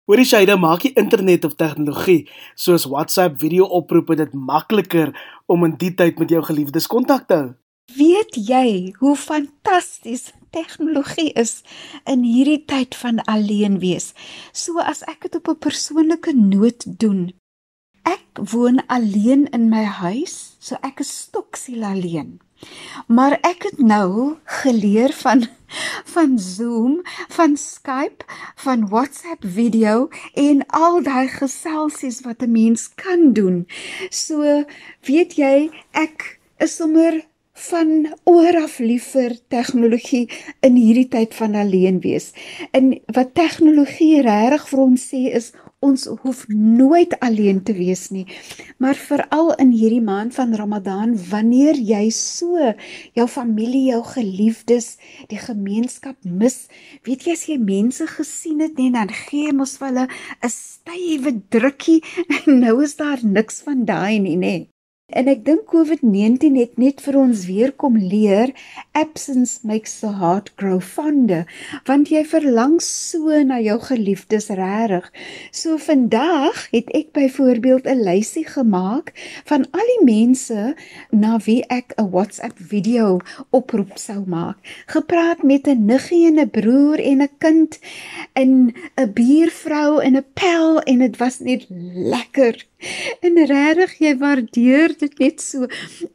Hoorie 0.04 0.26
Shaida, 0.26 0.56
maak 0.56 0.82
die 0.82 0.92
internet 0.92 1.44
of 1.44 1.54
tegnologie 1.54 2.28
soos 2.54 2.84
WhatsApp 2.84 3.40
video-oproepe 3.40 4.14
dit 4.14 4.32
makliker 4.32 5.14
om 5.46 5.64
in 5.64 5.76
die 5.76 5.94
tyd 5.94 6.18
met 6.18 6.28
jou 6.28 6.42
geliefdes 6.42 6.86
kontak 6.86 7.26
te 7.26 7.34
hou. 7.34 7.50
Weet 7.96 8.36
jy 8.48 8.94
hoe 8.98 9.16
fantasties 9.16 10.32
tegnologie 10.50 11.32
is 11.32 11.62
in 12.04 12.22
hierdie 12.22 12.64
tyd 12.64 12.94
van 12.94 13.24
alleen 13.24 13.78
wees? 13.78 14.12
So 14.52 14.78
as 14.78 15.02
ek 15.02 15.22
dit 15.22 15.34
op 15.36 15.48
'n 15.48 15.58
persoonlike 15.58 16.32
noot 16.36 16.98
doen, 16.98 17.32
Ek 18.10 18.40
woon 18.52 18.80
alleen 18.86 19.44
in 19.54 19.68
my 19.70 19.84
huis, 19.84 20.56
so 20.58 20.78
ek 20.86 21.02
is 21.04 21.10
stoksiel 21.28 21.84
alleen. 21.86 22.38
Maar 23.06 23.36
ek 23.46 23.68
het 23.68 23.78
nou 23.78 24.36
geleer 24.60 25.14
van 25.22 25.46
van 26.14 26.38
Zoom, 26.42 26.96
van 27.30 27.54
Skype, 27.56 28.24
van 28.58 28.88
WhatsApp 28.90 29.44
video 29.46 30.08
en 30.34 30.64
al 30.66 30.98
daai 31.06 31.28
geselsies 31.30 32.20
wat 32.26 32.42
'n 32.42 32.50
mens 32.50 32.88
kan 32.94 33.32
doen. 33.32 33.66
So, 34.10 34.64
weet 35.06 35.36
jy, 35.38 35.70
ek 35.92 36.40
is 36.58 36.76
sommer 36.76 37.22
van 37.52 38.14
oor 38.24 38.62
af 38.62 38.78
lief 38.78 39.12
vir 39.14 39.36
tegnologie 39.48 40.28
in 40.60 40.74
hierdie 40.74 41.08
tyd 41.08 41.34
van 41.34 41.54
alleen 41.54 42.00
wees. 42.00 42.32
En 42.72 43.00
wat 43.06 43.34
tegnologie 43.34 44.22
regtig 44.22 44.68
vir 44.68 44.80
ons 44.80 45.08
sê 45.12 45.22
is 45.40 45.52
ons 45.80 46.02
hoef 46.22 46.44
nooit 46.48 47.14
alleen 47.24 47.62
te 47.64 47.72
wees 47.72 48.08
nie. 48.12 48.26
Maar 48.76 48.98
veral 49.00 49.54
in 49.62 49.70
hierdie 49.72 50.02
maand 50.04 50.34
van 50.36 50.52
Ramadan, 50.54 51.14
wanneer 51.30 51.78
jy 51.80 52.02
so 52.12 52.72
jou 53.16 53.26
familie, 53.28 53.86
jou 53.94 54.02
geliefdes, 54.12 54.90
die 55.32 55.40
gemeenskap 55.40 56.18
mis, 56.24 56.66
weet 57.08 57.24
jy 57.24 57.36
as 57.38 57.46
jy 57.48 57.56
mense 57.62 58.06
gesien 58.12 58.60
het 58.64 58.76
nie, 58.76 58.90
dan 58.92 59.12
gee 59.26 59.54
mos 59.56 59.78
vir 59.80 59.88
hulle 59.88 60.06
'n 60.44 60.52
stywe 60.52 61.32
drukkie 61.48 62.00
en 62.42 62.60
nou 62.66 62.76
is 62.84 62.96
daar 63.00 63.24
niks 63.24 63.64
van 63.64 63.84
daai 63.88 64.20
nie, 64.20 64.36
nê? 64.36 64.56
En 65.10 65.26
ek 65.30 65.42
dink 65.44 65.66
COVID-19 65.70 66.54
het 66.58 66.76
net 66.78 67.00
vir 67.02 67.16
ons 67.18 67.42
weer 67.48 67.72
kom 67.74 67.96
leer 67.98 68.52
absence 68.94 69.58
makes 69.66 69.96
the 70.02 70.12
heart 70.20 70.52
grow 70.60 70.78
fonder 70.80 71.46
want 71.88 72.12
jy 72.12 72.22
verlang 72.28 72.76
so 72.84 73.34
na 73.46 73.58
jou 73.62 73.76
geliefdes 73.82 74.50
regtig. 74.54 75.08
So 75.50 75.78
vandag 75.82 76.62
het 76.74 76.90
ek 76.94 77.10
byvoorbeeld 77.16 77.88
'n 77.90 78.04
lysie 78.06 78.46
gemaak 78.46 79.12
van 79.50 79.66
al 79.70 79.88
die 79.94 80.04
mense 80.06 80.74
na 81.10 81.38
wie 81.46 81.64
ek 81.66 81.94
'n 81.98 82.10
WhatsApp 82.10 82.58
video 82.58 83.18
oproep 83.50 83.98
sou 83.98 84.22
maak. 84.26 84.58
Gepraat 84.86 85.42
met 85.42 85.66
'n 85.66 85.86
niggie 85.86 86.26
en 86.26 86.38
'n 86.38 86.50
broer 86.50 86.98
en 87.00 87.22
'n 87.22 87.34
kind 87.38 87.78
en 88.32 88.74
'n 88.96 89.12
buurvrou 89.12 89.98
en 90.02 90.16
'n 90.16 90.26
pel 90.34 90.80
en 90.80 90.98
dit 90.98 91.16
was 91.16 91.38
net 91.38 91.66
lekker. 91.94 92.69
En 93.26 93.36
regtig 93.46 93.96
jy 94.00 94.14
waardeer 94.20 94.94
dit 94.98 95.18
net 95.20 95.42
so. 95.44 95.68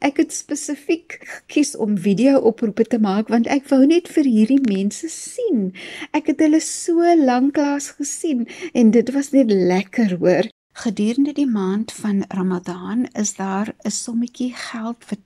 Ek 0.04 0.18
het 0.22 0.34
spesifiek 0.34 1.18
gekies 1.22 1.74
om 1.76 1.96
video 1.98 2.40
oproepe 2.50 2.86
te 2.90 2.98
maak 3.02 3.30
want 3.32 3.48
ek 3.52 3.68
wou 3.70 3.84
net 3.86 4.10
vir 4.12 4.28
hierdie 4.28 4.62
mense 4.66 5.08
sien. 5.12 5.70
Ek 6.16 6.30
het 6.32 6.42
hulle 6.42 6.60
so 6.64 7.02
lanklaas 7.20 7.92
gesien 8.00 8.46
en 8.74 8.92
dit 8.94 9.12
was 9.14 9.32
net 9.36 9.52
lekker 9.52 10.18
hoor. 10.20 10.50
Gedurende 10.76 11.32
die 11.32 11.48
maand 11.48 11.92
van 11.96 12.24
Ramadan 12.28 13.06
is 13.14 13.36
daar 13.38 13.72
'n 13.84 13.90
sommetjie 13.90 14.52
geld 14.54 15.04
vir 15.08 15.18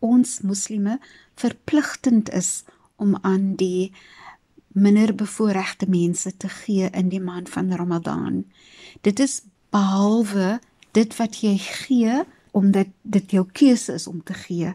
ons 0.00 0.40
moslime 0.40 0.98
verpligtend 1.34 2.30
is 2.30 2.64
om 2.96 3.18
aan 3.22 3.54
die 3.56 3.92
minder 4.74 5.14
bevoorregte 5.14 5.86
mense 5.88 6.36
te 6.36 6.48
gee 6.48 6.90
in 6.92 7.08
die 7.08 7.20
maand 7.20 7.48
van 7.48 7.72
Ramadan. 7.72 8.44
Dit 9.00 9.20
is 9.20 9.42
behalwe 9.70 10.60
dit 10.98 11.16
wat 11.20 11.40
jy 11.44 11.54
gee 11.62 12.22
omdat 12.56 12.90
dit 13.02 13.36
jou 13.36 13.44
keuse 13.52 13.94
is 13.94 14.06
om 14.10 14.22
te 14.22 14.34
gee. 14.34 14.72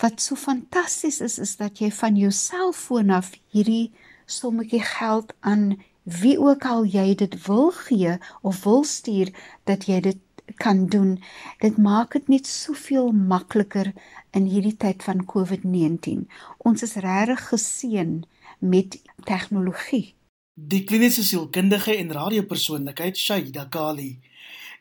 Wat 0.00 0.20
so 0.20 0.36
fantasties 0.36 1.20
is 1.24 1.38
is 1.42 1.56
dat 1.60 1.80
jy 1.80 1.90
van 1.92 2.16
jou 2.16 2.32
selfoon 2.32 3.10
af 3.10 3.32
hierdie 3.52 3.92
sommetjie 4.26 4.82
geld 4.84 5.32
aan 5.40 5.76
wie 6.06 6.36
ook 6.38 6.64
al 6.64 6.86
jy 6.86 7.14
dit 7.18 7.34
wil 7.46 7.70
gee 7.74 8.16
of 8.42 8.62
wil 8.64 8.84
stuur 8.84 9.32
dat 9.64 9.88
jy 9.90 10.00
dit 10.00 10.22
kan 10.62 10.86
doen. 10.86 11.16
Dit 11.60 11.78
maak 11.78 12.14
dit 12.14 12.28
net 12.28 12.46
soveel 12.46 13.10
makliker 13.12 13.92
in 14.30 14.46
hierdie 14.46 14.76
tyd 14.76 15.02
van 15.02 15.24
COVID-19. 15.26 16.26
Ons 16.58 16.86
is 16.86 16.94
regtig 17.02 17.48
geseën 17.48 18.20
met 18.58 19.00
tegnologie. 19.26 20.14
Die 20.54 20.84
kliniese 20.88 21.24
sielkundige 21.26 21.96
en 21.98 22.14
radiopersoonlikheid 22.14 23.18
Shaida 23.18 23.66
Kali 23.68 24.14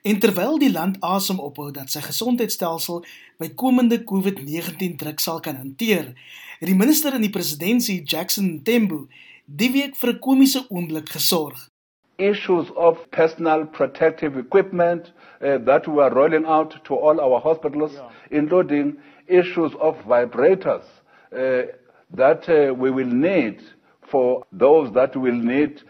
En 0.05 0.19
terwyl 0.19 0.59
die 0.61 0.71
land 0.71 0.97
asem 1.01 1.39
ophou 1.41 1.71
dat 1.73 1.89
sy 1.89 2.01
gesondheidstelsel 2.05 2.99
by 3.41 3.47
komende 3.57 3.97
COVID-19 4.05 4.99
druk 5.01 5.23
sal 5.23 5.39
kan 5.41 5.57
hanteer, 5.57 6.11
het 6.59 6.69
die 6.69 6.77
minister 6.77 7.17
in 7.17 7.25
die 7.25 7.31
presidentskap, 7.33 8.05
Jackson 8.13 8.59
Tembo, 8.67 9.07
die 9.45 9.71
week 9.73 9.97
vir 9.97 10.13
'n 10.13 10.19
komiese 10.27 10.61
oomblik 10.69 11.09
gesorg. 11.09 11.57
Issues 12.17 12.69
of 12.75 13.01
personal 13.09 13.65
protective 13.65 14.37
equipment 14.37 15.11
uh, 15.41 15.57
that 15.65 15.87
we 15.87 15.99
are 16.03 16.13
rolling 16.13 16.45
out 16.45 16.77
to 16.83 16.93
all 16.93 17.19
our 17.19 17.41
hospitals, 17.41 17.93
yeah. 17.93 18.09
including 18.29 18.97
issues 19.25 19.73
of 19.75 19.97
vibrators 20.05 20.85
uh, 21.33 21.65
that 22.13 22.47
uh, 22.47 22.73
we 22.77 22.91
will 22.91 23.13
need 23.29 23.57
for 24.01 24.45
those 24.51 24.91
that 24.93 25.15
will 25.15 25.41
need 25.53 25.81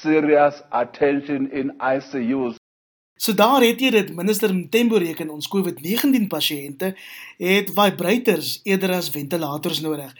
serious 0.00 0.62
attention 0.70 1.50
in 1.50 1.72
ICUs. 1.80 2.56
So 3.16 3.34
daar 3.34 3.62
het 3.62 3.78
jy 3.80 3.90
dit 3.94 4.08
minister 4.14 4.50
Mtembo 4.54 4.98
reken 4.98 5.30
ons 5.30 5.46
COVID-19 5.48 6.26
pasiënte 6.26 6.94
het 7.38 7.68
vibrators 7.70 8.56
eerder 8.66 8.96
as 8.96 9.10
ventilators 9.14 9.80
nodig. 9.84 10.10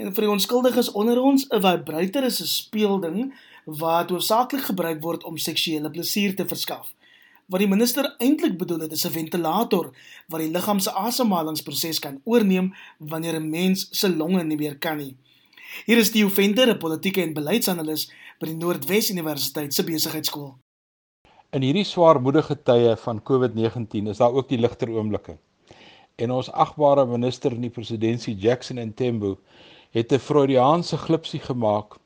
En 0.00 0.14
vir 0.14 0.24
die 0.24 0.30
onskuldiges 0.32 0.88
onder 0.96 1.20
ons, 1.20 1.44
'n 1.50 1.60
vibrator 1.60 2.24
is 2.24 2.40
'n 2.40 2.46
speelding 2.46 3.34
wat 3.64 4.10
hoofsaaklik 4.10 4.64
gebruik 4.64 5.02
word 5.02 5.24
om 5.24 5.36
seksuele 5.36 5.90
plesier 5.90 6.34
te 6.34 6.46
verskaf. 6.46 6.92
Wat 7.46 7.60
die 7.60 7.68
minister 7.68 8.14
eintlik 8.18 8.56
bedoel 8.56 8.80
het, 8.80 8.92
is 8.92 9.04
'n 9.04 9.10
ventilator 9.10 9.92
wat 10.28 10.40
die 10.40 10.50
liggaam 10.50 10.80
se 10.80 10.92
asemhalingsproses 10.92 11.98
kan 11.98 12.20
oorneem 12.24 12.74
wanneer 12.98 13.40
'n 13.40 13.50
mens 13.50 13.88
se 13.90 14.16
longe 14.16 14.44
nie 14.44 14.56
meer 14.56 14.78
kan 14.78 14.96
nie. 14.96 15.16
Hier 15.86 15.98
is 15.98 16.10
Theo 16.10 16.28
Venter, 16.28 16.68
'n 16.68 16.78
politieke 16.78 17.22
en 17.22 17.32
beleidsanalis 17.32 18.10
by 18.38 18.46
die 18.46 18.56
Noordwes 18.56 19.10
Universiteit 19.10 19.74
se 19.74 19.84
besigheidskool. 19.84 20.56
In 21.56 21.62
hierdie 21.64 21.86
swaarmoedige 21.88 22.58
tye 22.60 22.90
van 23.00 23.22
COVID-19 23.24 24.10
is 24.12 24.18
daar 24.20 24.34
ook 24.36 24.50
die 24.50 24.58
ligter 24.60 24.90
oomblikke. 24.92 25.38
En 26.20 26.34
ons 26.34 26.50
agbare 26.52 27.06
minister 27.08 27.54
in 27.56 27.62
die 27.64 27.72
presidentskap 27.72 28.42
Jackson 28.42 28.76
Ntembu 28.90 29.30
het 29.96 30.12
'n 30.12 30.20
Freudiaanse 30.20 30.98
glipsie 31.06 31.40
gemaak 31.40 31.96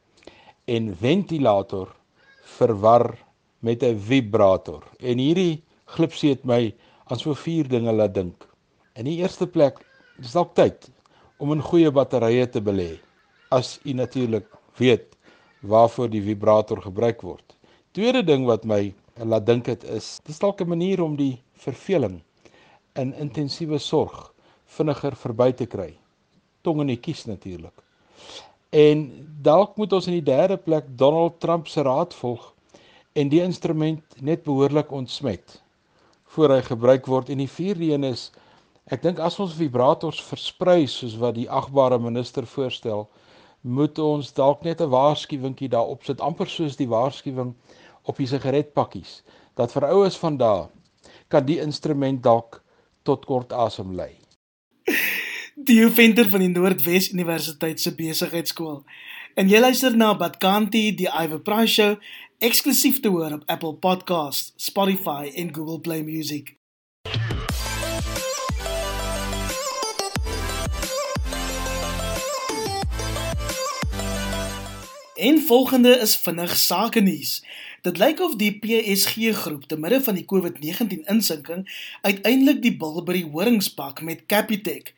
en 0.71 0.95
ventilator 0.95 1.91
verwar 2.55 3.19
met 3.59 3.83
'n 3.83 3.99
vibrator. 3.99 4.87
En 5.01 5.19
hierdie 5.19 5.65
glipsie 5.87 6.31
het 6.31 6.45
my 6.45 6.73
aan 7.11 7.19
so 7.19 7.35
vier 7.35 7.69
dinge 7.69 7.93
laat 7.93 8.15
dink. 8.15 8.47
In 8.95 9.05
die 9.05 9.19
eerste 9.19 9.47
plek, 9.47 9.83
dis 10.19 10.33
dalk 10.33 10.55
tyd 10.55 10.91
om 11.39 11.53
in 11.53 11.63
goeie 11.63 11.91
batterye 11.91 12.47
te 12.47 12.61
belê 12.61 13.01
as 13.51 13.81
u 13.85 13.93
natuurlik 13.93 14.47
weet 14.79 15.17
waarvoor 15.61 16.11
die 16.11 16.23
vibrator 16.23 16.83
gebruik 16.83 17.23
word. 17.23 17.57
Tweede 17.91 18.23
ding 18.23 18.47
wat 18.47 18.65
my 18.65 18.95
laat 19.17 19.47
dink 19.47 19.67
het 19.67 19.85
is, 19.85 20.21
dis 20.25 20.39
dalk 20.39 20.61
'n 20.61 20.69
manier 20.69 21.03
om 21.03 21.17
die 21.17 21.43
verveling 21.53 22.23
in 22.95 23.15
intensiewe 23.15 23.79
sorg 23.79 24.33
vinniger 24.67 25.17
verby 25.17 25.53
te 25.53 25.67
kry. 25.67 25.99
Tong 26.63 26.81
in 26.81 26.87
die 26.87 27.01
kies 27.01 27.25
natuurlik. 27.25 27.75
En 28.71 29.29
dalk 29.43 29.77
moet 29.77 29.93
ons 29.93 30.07
in 30.07 30.13
die 30.13 30.29
derde 30.33 30.57
plek 30.57 30.85
Donald 30.97 31.41
Trump 31.41 31.69
se 31.69 31.83
raad 31.83 32.15
volg 32.15 32.55
en 33.13 33.29
die 33.29 33.43
instrument 33.43 34.03
net 34.21 34.43
behoorlik 34.43 34.93
ontsmet 34.93 35.63
voor 36.33 36.55
hy 36.55 36.63
gebruik 36.65 37.07
word 37.07 37.29
en 37.29 37.43
die 37.43 37.51
vierde 37.51 37.91
een 37.93 38.05
is 38.09 38.31
ek 38.95 39.03
dink 39.05 39.19
as 39.21 39.37
ons 39.43 39.57
vibrators 39.59 40.23
versprei 40.25 40.87
soos 40.89 41.19
wat 41.21 41.37
die 41.37 41.51
agbare 41.51 41.99
minister 42.01 42.47
voorstel 42.49 43.05
moet 43.63 43.99
ons 44.03 44.33
dalk 44.33 44.65
net 44.65 44.81
'n 44.81 44.91
waarskuwingkie 44.95 45.69
daarop 45.69 46.05
sit 46.09 46.21
amper 46.21 46.49
soos 46.49 46.77
die 46.77 46.89
waarskuwing 46.89 47.53
op 48.03 48.19
die 48.19 48.27
sigaretpakkies 48.27 49.21
dat 49.59 49.73
vir 49.75 49.89
oues 49.91 50.17
van 50.19 50.37
daai 50.41 50.69
kan 51.33 51.47
die 51.47 51.61
instrument 51.61 52.23
dalk 52.23 52.61
tot 53.03 53.25
kort 53.27 53.53
asem 53.53 53.95
lei. 53.97 54.13
Die 55.69 55.85
venter 55.93 56.27
van 56.33 56.41
die 56.41 56.49
Noordwes 56.49 57.11
Universiteit 57.13 57.81
se 57.81 57.93
besigheidskool. 57.95 58.81
En 59.37 59.51
jy 59.53 59.61
luister 59.61 59.93
na 59.97 60.15
Badkanti 60.17 60.81
die 60.97 61.07
Iver 61.07 61.43
Price 61.45 61.75
Show 61.75 61.93
eksklusief 62.43 63.03
te 63.05 63.13
hoor 63.13 63.37
op 63.37 63.45
Apple 63.47 63.75
Podcasts, 63.75 64.53
Spotify 64.57 65.31
en 65.37 65.55
Google 65.55 65.81
Play 65.81 66.03
Music. 66.03 66.57
En 75.15 75.41
volgende 75.47 75.99
is 75.99 76.17
vinnig 76.17 76.57
sake 76.57 77.01
nuus. 77.01 77.45
Dit 77.83 77.97
lyk 77.99 78.21
of 78.23 78.37
die 78.39 78.53
PSG 78.63 79.33
groep 79.35 79.65
te 79.67 79.75
midde 79.75 79.99
van 80.07 80.15
die 80.15 80.23
COVID-19 80.31 81.01
insinking 81.11 81.65
uiteindelik 82.07 82.61
die 82.63 82.77
bil 82.79 83.01
by 83.03 83.17
die 83.17 83.31
horingspak 83.33 84.05
met 84.07 84.21
Capitec. 84.31 84.93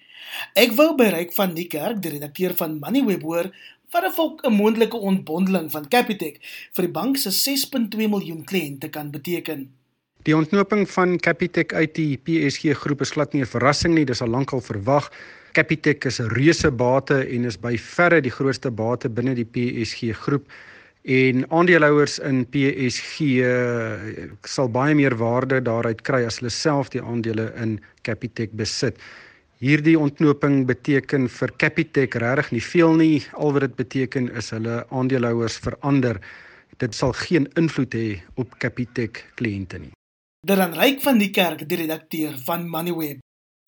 Ek 0.52 0.74
wou 0.76 0.90
bereik 0.98 1.32
van 1.32 1.54
die 1.56 1.64
kerk, 1.64 2.02
die 2.04 2.12
redakteur 2.12 2.52
van 2.58 2.74
Moneyweb 2.82 3.24
hoor, 3.24 3.48
wat 3.88 4.04
'n 4.04 4.12
volk 4.18 4.44
'n 4.44 4.52
moontlike 4.52 5.00
ontbondeling 5.00 5.70
van 5.72 5.88
Capitec 5.88 6.36
vir 6.76 6.84
die 6.84 6.92
bank 6.92 7.16
se 7.16 7.32
6.2 7.32 8.08
miljoen 8.08 8.44
kliënte 8.44 8.90
kan 8.90 9.10
beteken. 9.10 9.72
Die 10.22 10.36
ontknoping 10.36 10.84
van 10.90 11.16
Capitec 11.18 11.72
uit 11.72 11.94
die 11.94 12.16
PSG 12.16 12.76
groep 12.76 13.00
is 13.00 13.16
glad 13.16 13.32
nie 13.32 13.42
'n 13.42 13.46
verrassing 13.56 13.94
nie, 13.94 14.04
dis 14.04 14.20
al 14.20 14.28
lankal 14.28 14.60
verwag. 14.60 15.10
Capitec 15.52 16.04
is 16.04 16.20
'n 16.20 16.28
reuse 16.28 16.70
bate 16.70 17.28
en 17.28 17.44
is 17.44 17.56
by 17.56 17.78
verre 17.78 18.20
die 18.20 18.30
grootste 18.30 18.70
bate 18.70 19.08
binne 19.08 19.34
die 19.34 19.48
PSG 19.48 20.12
groep 20.12 20.44
en 21.04 21.44
aandeelhouers 21.52 22.18
in 22.24 22.46
PSG 22.48 23.20
uh, 23.44 24.28
sal 24.48 24.70
baie 24.72 24.94
meer 24.96 25.16
waarde 25.20 25.60
daaruit 25.60 26.00
kry 26.02 26.22
as 26.24 26.40
hulle 26.40 26.52
self 26.52 26.88
die 26.94 27.02
aandele 27.02 27.50
in 27.60 27.76
Capitec 28.02 28.54
besit. 28.56 28.96
Hierdie 29.60 29.98
ontknoping 30.00 30.64
beteken 30.68 31.28
vir 31.28 31.52
Capitec 31.60 32.16
regtig 32.20 32.50
nie 32.56 32.64
veel 32.64 32.96
nie. 33.00 33.18
Al 33.36 33.52
wat 33.52 33.66
dit 33.68 33.76
beteken 33.76 34.30
is 34.36 34.50
hulle 34.56 34.80
aandeelhouers 34.90 35.60
verander. 35.64 36.20
Dit 36.80 36.96
sal 36.96 37.12
geen 37.20 37.46
invloed 37.60 37.94
hê 37.94 38.08
op 38.40 38.56
Capitec 38.58 39.26
kliënte 39.36 39.78
nie. 39.84 39.92
Daran 40.44 40.74
ryk 40.76 41.00
van 41.04 41.20
die 41.20 41.30
kerk 41.32 41.68
die 41.68 41.84
redakteur 41.84 42.36
van 42.44 42.66
Moneyweb. 42.68 43.23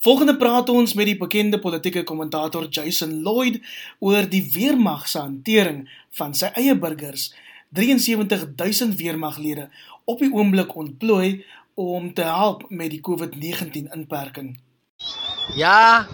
Volgende 0.07 0.37
praat 0.39 0.69
ons 0.71 0.93
met 0.95 1.09
die 1.09 1.17
bekende 1.19 1.59
politieke 1.59 2.05
kommentator 2.07 2.69
Jason 2.71 3.25
Lloyd 3.25 3.57
oor 3.99 4.29
die 4.31 4.45
weermag 4.55 5.09
se 5.11 5.19
hantering 5.19 5.81
van 6.15 6.35
sy 6.39 6.53
eie 6.55 6.77
burgers. 6.79 7.33
73000 7.75 8.95
weermaglede 9.01 9.65
op 10.07 10.23
die 10.23 10.31
oomblik 10.31 10.77
ontplooi 10.79 11.43
om 11.75 12.13
te 12.15 12.23
help 12.23 12.63
met 12.71 12.95
die 12.95 13.03
COVID-19 13.03 13.91
inperking. 13.99 14.55
Ja. 15.59 16.07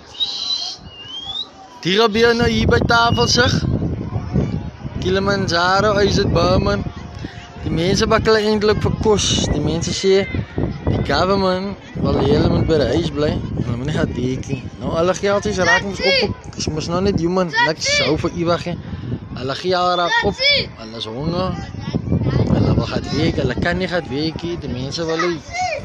Die 1.85 1.99
gebeur 2.01 2.33
nou 2.41 2.49
hier 2.49 2.73
by 2.73 2.81
tafel 2.89 3.29
sig. 3.29 3.61
Kilimanjaro, 5.05 5.99
is 6.01 6.17
dit 6.23 6.33
Burman? 6.33 6.81
Die 7.67 7.77
mense 7.77 8.09
bakkel 8.09 8.41
eintlik 8.41 8.81
vir 8.89 9.01
kos. 9.05 9.33
Die 9.53 9.61
mense 9.61 9.93
sê 9.93 10.23
die 10.89 11.05
government 11.05 11.92
wil 12.03 12.19
hulle 12.19 12.49
moet 12.51 12.67
by 12.67 12.79
die 12.83 12.89
huis 12.97 13.11
bly. 13.15 13.31
Hulle 13.63 13.77
moet 13.79 13.89
nie 13.89 13.95
gaan 13.97 14.15
deekie. 14.17 14.59
Nou 14.81 14.95
alle 14.99 15.15
geld 15.15 15.47
is 15.51 15.61
raak 15.63 15.87
ons 15.87 16.03
op. 16.03 16.37
Ons 16.57 16.69
moet 16.75 16.89
nou 16.95 17.03
net 17.09 17.21
human 17.23 17.53
niks 17.69 17.91
sou 18.01 18.17
vir 18.25 18.39
ewig 18.43 18.69
hê. 18.71 18.77
Hulle 19.39 19.57
gee 19.61 19.77
al 19.79 19.95
raak 20.01 20.19
op. 20.29 20.43
Hulle 20.81 20.99
is 20.99 21.07
honger. 21.11 21.55
Hulle 22.53 22.75
wil 22.79 22.89
gaan 22.91 23.07
werk. 23.15 23.39
Hulle 23.43 23.59
kan 23.63 23.79
nie 23.79 23.91
gaan 23.91 24.11
werk 24.11 24.43
nie. 24.43 24.57
Die 24.65 24.73
mense 24.73 25.07
wil 25.09 25.27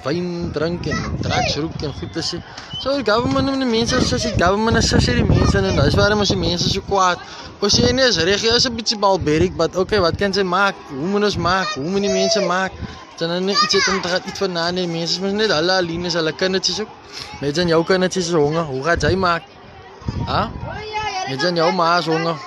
wyn 0.08 0.52
drink 0.56 0.90
en 0.90 1.18
drugs 1.22 1.58
rook 1.62 1.86
en 1.86 1.94
goed 2.02 2.22
sê. 2.26 2.42
So 2.82 2.98
die 2.98 3.06
government 3.06 3.54
en 3.54 3.62
die 3.62 3.70
mense 3.70 4.02
sê 4.10 4.20
die 4.26 4.36
government 4.42 4.82
sê 4.86 5.18
die 5.22 5.26
mense 5.28 5.62
en 5.62 5.82
dis 5.84 5.98
waarom 6.02 6.26
as 6.26 6.34
die 6.34 6.42
mense 6.42 6.70
so 6.74 6.86
kwaad. 6.90 7.22
Ons 7.62 7.78
sê 7.78 7.94
nie 7.94 8.06
is 8.06 8.18
regtig 8.22 8.54
is 8.58 8.66
'n 8.66 8.76
bietjie 8.76 8.98
balberik, 8.98 9.58
but 9.58 9.76
okay, 9.76 10.00
wat 10.00 10.18
kan 10.18 10.34
sy 10.34 10.44
maak? 10.44 10.76
Hoe 10.90 11.08
moet 11.14 11.24
ons 11.24 11.38
maak? 11.38 11.68
Hoe 11.76 11.90
moet 11.90 12.02
die 12.02 12.14
mense 12.14 12.42
maak? 12.42 12.72
Dan 13.18 13.30
dan 13.30 13.50
iets 13.50 13.74
het 13.74 13.88
om 13.88 14.02
te 14.02 14.08
gaan 14.08 14.22
iets 14.26 14.40
van 14.40 14.52
na 14.52 14.72
die 14.72 14.88
mense 14.88 15.22
mos 15.22 15.32
net 15.32 15.52
hulle 15.52 15.74
alleen 15.74 16.06
is 16.06 16.14
hulle 16.14 16.34
kindertjies 16.34 16.80
ook. 16.80 16.90
Met 17.42 17.56
dan 17.56 17.68
jou 17.68 17.84
kindertjies 17.84 18.28
is 18.28 18.34
honger. 18.34 18.64
Hoe 18.64 18.84
gaan 18.84 19.00
jy 19.00 19.16
maak? 19.16 19.44
Ha? 20.26 20.52
Met 21.30 21.40
dan 21.42 21.56
jou 21.56 21.72
ma 21.74 21.98
is 21.98 22.06
honger. 22.06 22.38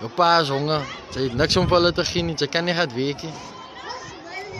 Jou 0.00 0.10
pa 0.14 0.38
is 0.40 0.48
honger. 0.48 0.82
Jy 1.14 1.28
het 1.28 1.38
niks 1.38 1.56
om 1.56 1.68
vir 1.68 1.78
hulle 1.78 1.92
te 1.92 2.04
gee 2.04 2.22
nie. 2.22 2.34
Jy 2.34 2.48
kan 2.50 2.66
nie 2.66 2.74
gaan 2.74 2.90
werk 2.94 3.22
nie. 3.22 3.36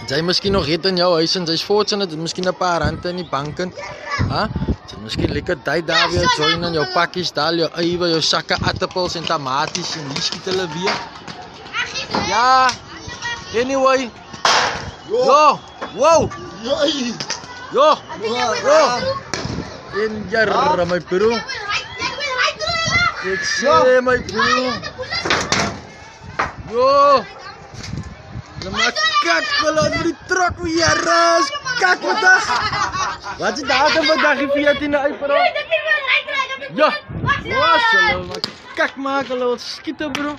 Jy 0.08 0.20
miskien 0.22 0.52
nog 0.52 0.66
het 0.66 0.86
in 0.86 0.96
jou 0.96 1.10
huis 1.18 1.34
en 1.36 1.44
jy's 1.44 1.62
fortunate, 1.62 2.16
miskien 2.16 2.46
'n 2.48 2.54
paar 2.56 2.80
rande 2.80 3.08
in 3.08 3.16
die 3.16 3.28
bank 3.30 3.58
en 3.58 3.72
ha? 4.30 4.48
Jy 4.90 4.98
miskien 5.02 5.32
lekker 5.32 5.58
tyd 5.62 5.86
daar 5.86 6.10
weer 6.10 6.28
join 6.38 6.64
in 6.64 6.72
jou 6.72 6.86
pakkies, 6.94 7.32
daal 7.32 7.54
jou 7.54 7.68
eie, 7.74 7.98
jou 7.98 8.20
sakke 8.22 8.56
aardappels 8.62 9.14
en 9.14 9.24
tamaties 9.24 9.96
en 9.96 10.08
hier 10.08 10.22
skiet 10.22 10.44
hulle 10.44 10.68
weer. 10.68 10.96
Ja. 12.28 12.70
Anyway. 13.54 14.10
Yo. 15.08 15.56
Wow. 15.96 16.28
Joi. 16.60 17.16
Yo. 17.72 17.96
Yo. 18.20 18.80
In 20.04 20.28
jarra 20.28 20.84
my 20.84 21.00
bro. 21.08 21.32
Ek 23.24 23.40
sê 23.40 24.00
my 24.04 24.20
bro. 24.28 24.52
Yo. 26.68 27.24
Lama 28.68 28.88
kak 29.24 29.44
kalau 29.64 29.88
di 29.96 30.12
truk 30.28 30.60
ya 30.76 30.92
ras 30.92 31.48
kak 31.80 32.04
vandag. 32.04 32.44
Wat 33.40 33.56
is 33.56 33.64
datum 33.64 34.04
vandag 34.12 34.44
die 34.44 34.50
14de 34.52 34.98
April? 35.08 35.40
Ja. 36.76 36.92
Wassalam. 37.48 38.28
Kak 38.76 38.92
maak 39.00 39.32
hulle 39.32 39.56
wat 39.56 39.64
skiet 39.64 40.04
bro. 40.12 40.36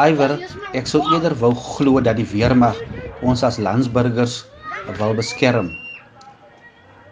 Iwer, 0.00 0.40
ek 0.72 0.88
sou 0.88 1.04
eerder 1.12 1.36
wou 1.36 1.52
glo 1.52 2.00
dat 2.00 2.16
die 2.16 2.24
weermag 2.24 2.80
ons 3.20 3.42
as 3.44 3.58
landsburgers 3.60 4.40
wil 4.98 5.14
beskerm. 5.16 5.70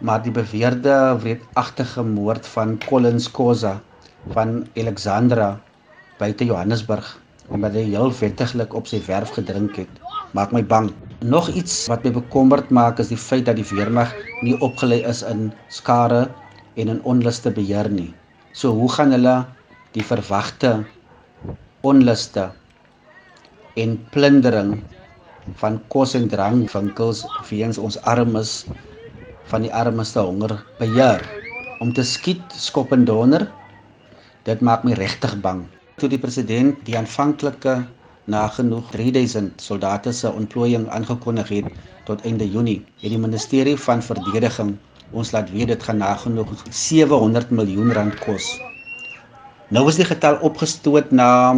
Maar 0.01 0.23
die 0.25 0.33
beweerde 0.33 0.95
wreedagtige 1.21 2.03
moord 2.03 2.47
van 2.55 2.77
Collins 2.87 3.27
Kosa 3.31 3.77
van 4.33 4.63
Alexandra 4.75 5.57
buite 6.19 6.47
Johannesburg 6.49 7.17
omdat 7.49 7.73
hy 7.73 7.87
heel 7.89 8.11
wettiglik 8.13 8.75
op 8.77 8.89
sy 8.89 8.99
werf 9.07 9.31
gedrink 9.33 9.79
het, 9.81 9.89
maak 10.37 10.51
my 10.53 10.61
bang. 10.61 10.91
Nog 11.25 11.49
iets 11.49 11.87
wat 11.89 12.03
my 12.05 12.11
bekommerd 12.19 12.69
maak 12.69 13.01
is 13.01 13.09
die 13.09 13.17
feit 13.17 13.47
dat 13.47 13.57
die 13.57 13.65
weermag 13.71 14.13
nie 14.45 14.53
opgelei 14.65 15.01
is 15.09 15.23
in 15.25 15.49
skare 15.73 16.27
en 16.77 16.93
in 16.93 17.01
onluste 17.09 17.49
beheer 17.53 17.89
nie. 17.89 18.11
So 18.53 18.73
hoe 18.77 18.89
gaan 18.93 19.15
hulle 19.17 19.35
die 19.97 20.05
verwagte 20.05 20.75
onluste 21.81 22.49
en 23.79 23.97
plundering 24.13 24.77
van 25.61 25.79
kos 25.87 26.15
en 26.19 26.27
drank 26.27 26.71
winkels 26.75 27.25
weens 27.49 27.77
ons 27.77 27.97
armes 28.01 28.53
van 29.51 29.65
die 29.65 29.73
armeste 29.73 30.19
honger 30.19 30.59
beheer 30.77 31.25
om 31.79 31.93
te 31.93 32.03
skiet 32.03 32.53
skop 32.53 32.93
en 32.93 33.05
donder 33.05 33.47
dit 34.45 34.61
maak 34.61 34.83
my 34.83 34.93
regtig 34.93 35.35
bang 35.41 35.65
Toe 35.99 36.07
die 36.07 36.21
president 36.23 36.77
die 36.87 36.95
aanvanklike 36.95 37.73
nagenoeg 38.31 38.91
3000 38.93 39.59
soldate 39.59 40.13
se 40.15 40.29
ontplooiing 40.31 40.85
aangekondig 40.95 41.49
het 41.51 41.73
tot 42.07 42.23
einde 42.23 42.47
Junie, 42.47 42.79
het 43.01 43.11
die 43.11 43.19
ministerie 43.19 43.75
van 43.87 44.03
verdediging 44.05 44.77
ons 45.11 45.33
laat 45.35 45.49
weet 45.51 45.73
dit 45.73 45.83
gaan 45.83 45.99
nagenoeg 45.99 46.53
700 46.69 47.51
miljoen 47.51 47.91
rand 47.97 48.15
kos. 48.23 48.47
Nou 49.73 49.83
is 49.89 49.99
die 49.99 50.07
getal 50.07 50.39
opgestoot 50.45 51.11
na 51.11 51.51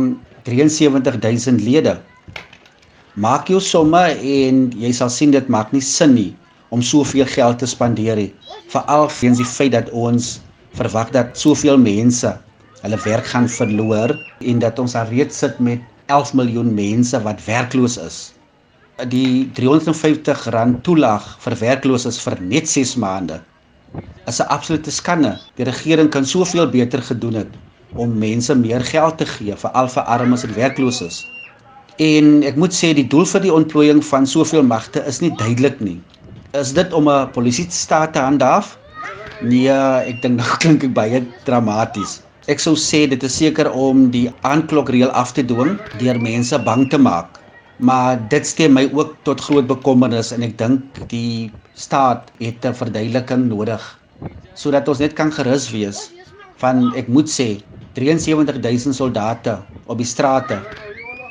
73000 0.48 1.62
lede. 1.62 2.00
Maak 3.20 3.50
jou 3.52 3.60
somme 3.60 4.00
en 4.16 4.60
jy 4.80 4.90
sal 4.96 5.10
sien 5.12 5.34
dit 5.36 5.48
maak 5.52 5.74
nie 5.76 5.82
sin 5.84 6.14
nie 6.16 6.30
om 6.72 6.80
soveel 6.80 7.28
geld 7.28 7.58
te 7.60 7.68
spandeer 7.68 8.16
nie. 8.16 8.30
Veral 8.72 9.10
weens 9.20 9.42
die 9.42 9.48
feit 9.48 9.74
dat 9.74 9.90
ons 9.92 10.38
verwag 10.80 11.12
dat 11.12 11.36
soveel 11.36 11.76
mense 11.76 12.32
hulle 12.82 13.00
werk 13.04 13.28
gaan 13.28 13.50
verloor 13.52 14.14
en 14.40 14.62
dat 14.64 14.80
ons 14.80 14.96
al 14.96 15.12
reeds 15.12 15.44
sit 15.44 15.60
met 15.60 15.84
11 16.08 16.32
miljoen 16.40 16.72
mense 16.74 17.20
wat 17.26 17.44
werkloos 17.50 17.98
is. 18.00 18.32
Die 19.12 19.52
350 19.60 20.48
rand 20.56 20.80
toelaag 20.88 21.28
vir 21.44 21.58
werkloses 21.60 22.22
vir 22.24 22.40
net 22.40 22.72
6 22.72 22.96
maande 22.96 23.42
is 24.26 24.40
'n 24.40 24.48
absolute 24.48 24.92
skande. 24.92 25.36
Die 25.60 25.68
regering 25.68 26.10
kan 26.10 26.26
soveel 26.26 26.72
beter 26.72 27.04
gedoen 27.04 27.44
het 27.44 27.60
om 27.94 28.18
mense 28.18 28.56
meer 28.56 28.80
geld 28.80 29.18
te 29.18 29.26
gee 29.26 29.56
vir 29.56 29.72
al 29.72 29.88
vir 29.92 30.04
armes 30.04 30.44
en 30.48 30.56
werkloses. 30.56 31.26
En 32.02 32.40
ek 32.48 32.56
moet 32.58 32.74
sê 32.74 32.96
die 32.98 33.06
doel 33.06 33.28
vir 33.30 33.44
die 33.44 33.52
ontplooiing 33.54 34.00
van 34.08 34.26
soveel 34.26 34.64
magte 34.66 35.04
is 35.10 35.20
nie 35.22 35.30
duidelik 35.38 35.78
nie. 35.86 36.00
Is 36.58 36.72
dit 36.74 36.94
om 36.98 37.10
'n 37.10 37.30
polisie 37.36 37.68
staat 37.70 38.14
te 38.14 38.20
handhaaf? 38.20 38.78
Nee, 39.42 39.70
ek 40.10 40.22
dink 40.24 40.42
dit 40.42 40.58
klink 40.64 40.88
baie 40.98 41.22
dramaties. 41.46 42.22
Ek 42.50 42.60
sou 42.60 42.74
sê 42.74 43.06
dit 43.06 43.24
is 43.24 43.38
seker 43.38 43.70
om 43.70 44.10
die 44.10 44.32
aanklokreël 44.42 45.14
af 45.14 45.34
te 45.38 45.46
dwing 45.46 45.78
deur 46.00 46.18
mense 46.18 46.58
bang 46.66 46.90
te 46.90 46.98
maak. 46.98 47.38
Maar 47.78 48.18
dit 48.34 48.48
stem 48.48 48.74
my 48.74 48.90
ook 48.94 49.14
tot 49.24 49.42
groot 49.42 49.68
bekommernis 49.70 50.34
en 50.34 50.42
ek 50.42 50.58
dink 50.58 50.82
die 51.14 51.52
staat 51.76 52.32
het 52.42 52.66
'n 52.66 52.74
verduideliking 52.74 53.46
nodig 53.46 53.82
sodat 54.56 54.88
ons 54.90 55.00
net 55.00 55.14
kan 55.14 55.32
gerus 55.32 55.70
wees 55.72 56.10
van 56.58 56.94
ek 56.96 57.08
moet 57.08 57.30
sê 57.30 57.62
73000 57.94 58.96
soldate 58.96 59.60
op 59.86 59.98
die 59.98 60.06
strate 60.06 60.58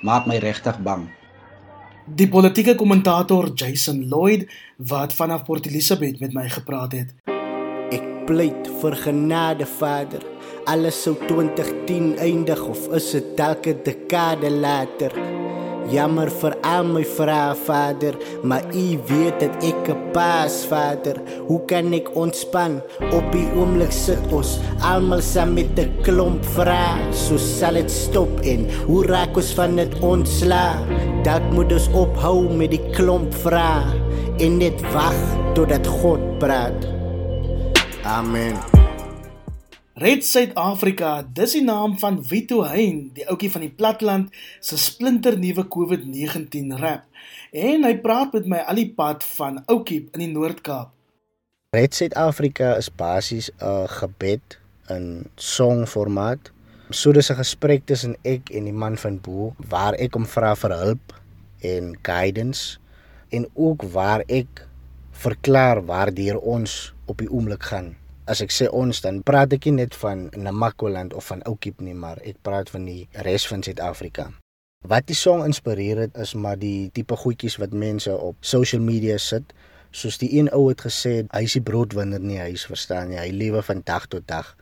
maak 0.03 0.27
my 0.27 0.39
regtig 0.39 0.79
bang. 0.83 1.09
Die 2.07 2.29
politieke 2.29 2.75
kommentator 2.75 3.53
Jason 3.55 4.09
Lloyd 4.09 4.49
wat 4.77 5.13
vanaf 5.15 5.45
Port 5.45 5.67
Elizabeth 5.67 6.21
met 6.21 6.35
my 6.35 6.49
gepraat 6.49 6.93
het. 6.93 7.15
Ek 7.91 8.27
pleit 8.27 8.69
vir 8.81 8.97
genade, 8.97 9.67
Vader 9.67 10.23
alles 10.71 11.03
sou 11.03 11.17
2010 11.27 12.19
eindig 12.19 12.61
of 12.69 12.89
is 12.95 13.11
dit 13.11 13.41
'n 13.41 13.81
dekade 13.83 14.51
later? 14.51 15.13
Jammer 15.89 16.29
vir 16.29 16.55
al 16.67 16.85
my 16.85 17.03
vrae, 17.17 17.55
Vader, 17.67 18.15
maar 18.43 18.63
U 18.75 18.99
weet 19.09 19.41
dat 19.41 19.65
ek 19.65 19.89
'n 19.89 20.13
paas, 20.13 20.67
Vader. 20.69 21.17
Hoe 21.49 21.61
kan 21.67 21.93
ek 21.93 22.15
ontspan? 22.15 22.83
Op 23.13 23.33
die 23.33 23.49
oomblik 23.57 23.93
sit 23.93 24.33
ons 24.33 24.59
almal 24.83 25.23
saam 25.23 25.55
met 25.55 25.79
'n 25.79 25.91
klomp 26.03 26.45
vrae. 26.45 27.13
So 27.13 27.37
sal 27.37 27.75
dit 27.75 27.91
stop 27.91 28.41
en 28.43 28.69
hoe 28.87 29.07
raak 29.07 29.37
ons 29.37 29.55
van 29.55 29.77
dit 29.77 29.93
ontsla? 30.01 30.79
Dat 31.23 31.43
moet 31.53 31.73
ons 31.73 31.89
ophou 31.93 32.49
met 32.53 32.71
die 32.71 32.91
klomp 32.93 33.35
vrae 33.35 33.83
en 34.39 34.59
net 34.59 34.81
wag 34.93 35.19
totdat 35.55 35.87
God 35.87 36.39
praat. 36.39 36.87
Amen. 38.05 38.80
Red 40.01 40.23
Suid-Afrika, 40.25 41.19
dis 41.37 41.53
die 41.59 41.61
naam 41.61 41.99
van 42.01 42.15
Vito 42.25 42.63
Hein, 42.65 43.11
die 43.13 43.27
ouetjie 43.29 43.51
van 43.53 43.67
die 43.67 43.75
platland 43.77 44.39
se 44.65 44.79
splinter 44.81 45.37
nuwe 45.37 45.67
COVID-19 45.69 46.71
rap. 46.81 47.03
En 47.53 47.85
hy 47.85 47.91
praat 48.01 48.33
met 48.39 48.49
my 48.49 48.63
al 48.65 48.81
die 48.81 48.87
pad 48.97 49.27
van 49.35 49.61
Oukiep 49.67 50.17
in 50.17 50.25
die 50.25 50.31
Noord-Kaap. 50.33 50.95
Red 51.77 52.01
Suid-Afrika 52.01 52.73
is 52.81 52.89
basies 52.89 53.53
'n 53.61 53.93
gebed 54.01 54.57
in 54.89 55.29
songformaat. 55.37 56.49
So 56.89 57.13
dis 57.13 57.29
'n 57.29 57.37
gesprek 57.45 57.85
tussen 57.85 58.17
ek 58.25 58.49
en 58.57 58.73
die 58.73 58.79
man 58.85 58.97
van 58.97 59.21
Bo 59.21 59.53
waar 59.69 59.93
ek 60.01 60.17
hom 60.17 60.25
vra 60.25 60.57
vir 60.57 60.79
hulp 60.81 61.13
en 61.61 61.99
guidance 62.03 62.81
en 63.29 63.45
ook 63.53 63.85
waar 63.93 64.25
ek 64.29 64.65
verklaar 65.13 65.85
waardeur 65.85 66.41
ons 66.41 66.95
op 67.05 67.19
die 67.19 67.29
oomblik 67.29 67.63
gaan 67.63 68.00
as 68.31 68.43
ek 68.45 68.53
sê 68.55 68.69
ons 68.71 69.03
dan 69.05 69.23
praat 69.27 69.57
ek 69.57 69.67
nie 69.69 69.81
net 69.81 69.97
van 69.99 70.29
Namakoland 70.39 71.15
of 71.19 71.31
van 71.33 71.43
Oukiep 71.51 71.83
nie, 71.83 71.97
maar 71.99 72.21
ek 72.23 72.39
praat 72.47 72.71
van 72.71 72.87
die 72.87 73.09
res 73.27 73.47
van 73.51 73.65
Suid-Afrika. 73.67 74.29
Wat 74.87 75.09
die 75.11 75.19
song 75.19 75.43
inspireer 75.45 76.07
het 76.07 76.17
is 76.17 76.37
maar 76.39 76.57
die 76.61 76.89
tipe 76.95 77.19
goedjies 77.19 77.59
wat 77.61 77.75
mense 77.77 78.15
op 78.15 78.39
social 78.41 78.81
media 78.81 79.19
sit. 79.19 79.53
Soos 79.91 80.21
die 80.23 80.31
een 80.39 80.49
ou 80.55 80.69
het 80.69 80.87
gesê, 80.87 81.25
hy 81.35 81.43
is 81.45 81.57
die 81.59 81.65
broodwinner 81.67 82.23
nie, 82.23 82.39
hy 82.39 82.55
is 82.55 82.69
verstaan 82.71 83.11
jy, 83.13 83.27
hy 83.27 83.35
lewe 83.35 83.65
van 83.67 83.83
dag 83.85 84.07
tot 84.09 84.25
dag. 84.31 84.55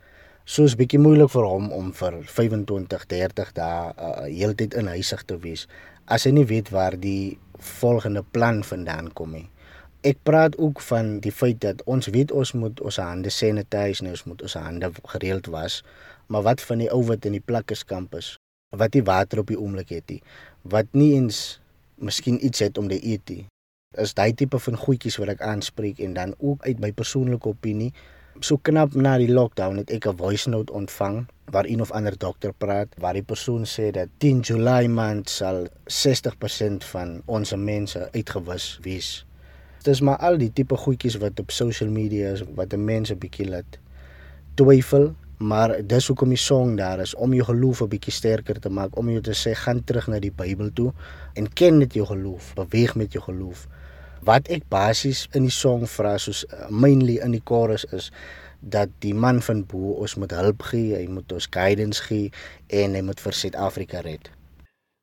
Soos 0.49 0.73
bietjie 0.75 0.99
moeilik 0.99 1.29
vir 1.29 1.45
hom 1.45 1.69
om 1.77 1.93
vir 1.93 2.17
25, 2.25 3.05
30 3.13 3.53
dae 3.53 3.93
uh, 3.93 4.25
heeltyd 4.25 4.73
in 4.81 4.89
huisig 4.89 5.21
te 5.29 5.37
wees 5.45 5.67
as 6.09 6.25
hy 6.25 6.33
nie 6.33 6.47
weet 6.49 6.71
waar 6.73 6.97
die 6.97 7.37
volgende 7.77 8.23
plan 8.33 8.63
vandaan 8.65 9.11
kom 9.13 9.35
nie 9.37 9.45
ek 10.01 10.17
praat 10.23 10.57
ook 10.57 10.81
van 10.81 11.19
die 11.19 11.31
feit 11.31 11.61
dat 11.61 11.83
ons 11.83 12.07
weet 12.07 12.31
ons 12.31 12.51
moet 12.51 12.81
ons 12.81 12.97
hande 12.97 13.29
sanitize 13.29 14.03
nou 14.03 14.11
ons 14.15 14.23
moet 14.23 14.41
ons 14.41 14.53
hande 14.53 14.91
gereeld 15.03 15.45
was 15.45 15.83
maar 16.27 16.43
wat 16.43 16.61
van 16.61 16.77
die 16.77 16.91
ou 16.91 17.03
wat 17.03 17.25
in 17.25 17.35
die 17.35 17.47
plakkeskamp 17.51 18.15
is 18.15 18.37
wat 18.75 18.91
die 18.91 19.03
water 19.03 19.39
op 19.39 19.47
die 19.47 19.59
oomblik 19.59 19.89
het 19.89 20.07
nie 20.09 20.21
wat 20.63 20.87
nie 20.91 21.13
eens 21.15 21.59
miskien 21.99 22.45
iets 22.45 22.59
het 22.59 22.77
om 22.77 22.87
te 22.87 22.99
eet 23.05 23.29
nie. 23.29 23.45
Is 23.97 24.13
daai 24.13 24.33
tipe 24.33 24.59
van 24.59 24.77
goedjies 24.77 25.17
wat 25.19 25.33
ek 25.33 25.43
aanspreek 25.45 25.99
en 26.05 26.13
dan 26.13 26.33
ook 26.37 26.65
uit 26.65 26.79
my 26.79 26.91
persoonlike 26.95 27.49
opinie 27.49 27.91
so 28.45 28.55
knap 28.63 28.93
na 28.95 29.17
die 29.19 29.31
lockdown 29.31 29.81
het 29.81 29.89
ek 29.91 30.05
'n 30.07 30.17
voice 30.17 30.49
note 30.49 30.73
ontvang 30.73 31.25
waar 31.51 31.65
een 31.65 31.81
of 31.81 31.91
ander 31.91 32.17
dokter 32.17 32.53
praat 32.53 32.87
waar 32.97 33.13
die 33.13 33.25
persoon 33.25 33.65
sê 33.65 33.91
dat 33.91 34.09
10 34.17 34.39
Julie 34.39 34.87
maand 34.87 35.29
sal 35.29 35.67
60% 35.85 36.83
van 36.83 37.21
ons 37.25 37.55
mense 37.55 38.09
uitgewis 38.11 38.79
wees 38.81 39.25
Dis 39.83 40.01
maar 40.03 40.17
al 40.17 40.37
die 40.37 40.51
tipe 40.51 40.75
goedjies 40.75 41.15
wat 41.21 41.39
op 41.39 41.51
social 41.55 41.89
media 41.89 42.33
is 42.35 42.43
wat 42.55 42.73
'n 42.73 42.83
mens 42.83 43.11
'n 43.11 43.17
bietjie 43.17 43.47
laat 43.47 43.79
twyfel, 44.55 45.15
maar 45.37 45.87
dis 45.87 46.07
hoekom 46.07 46.29
die 46.29 46.37
song 46.37 46.75
daar 46.75 46.99
is 46.99 47.15
om 47.15 47.33
jou 47.33 47.45
geloof 47.45 47.81
'n 47.81 47.87
bietjie 47.87 48.13
sterker 48.13 48.59
te 48.59 48.69
maak, 48.69 48.97
om 48.97 49.09
jou 49.09 49.21
te 49.21 49.31
sê 49.31 49.55
gaan 49.55 49.83
terug 49.83 50.07
na 50.07 50.19
die 50.19 50.31
Bybel 50.31 50.69
toe 50.73 50.93
en 51.33 51.53
ken 51.53 51.77
net 51.77 51.93
jou 51.93 52.05
geloof, 52.05 52.53
beweeg 52.53 52.95
met 52.95 53.11
jou 53.11 53.23
geloof. 53.23 53.67
Wat 54.21 54.47
ek 54.47 54.63
basies 54.67 55.27
in 55.31 55.41
die 55.41 55.51
song 55.51 55.87
vra 55.87 56.17
soos 56.17 56.45
uh, 56.45 56.69
mainly 56.69 57.15
in 57.23 57.31
die 57.31 57.41
chorus 57.43 57.85
is 57.85 58.11
dat 58.59 58.89
die 58.99 59.13
man 59.13 59.41
van 59.41 59.65
bo 59.65 59.91
ons 59.91 60.15
moet 60.15 60.31
hulp 60.31 60.61
gee, 60.61 60.95
hy 60.95 61.07
moet 61.07 61.31
ons 61.31 61.47
guidance 61.49 62.03
gee 62.03 62.31
en 62.67 62.93
hy 62.93 63.01
moet 63.01 63.19
vir 63.19 63.33
Suid-Afrika 63.33 63.99
red. 63.99 64.29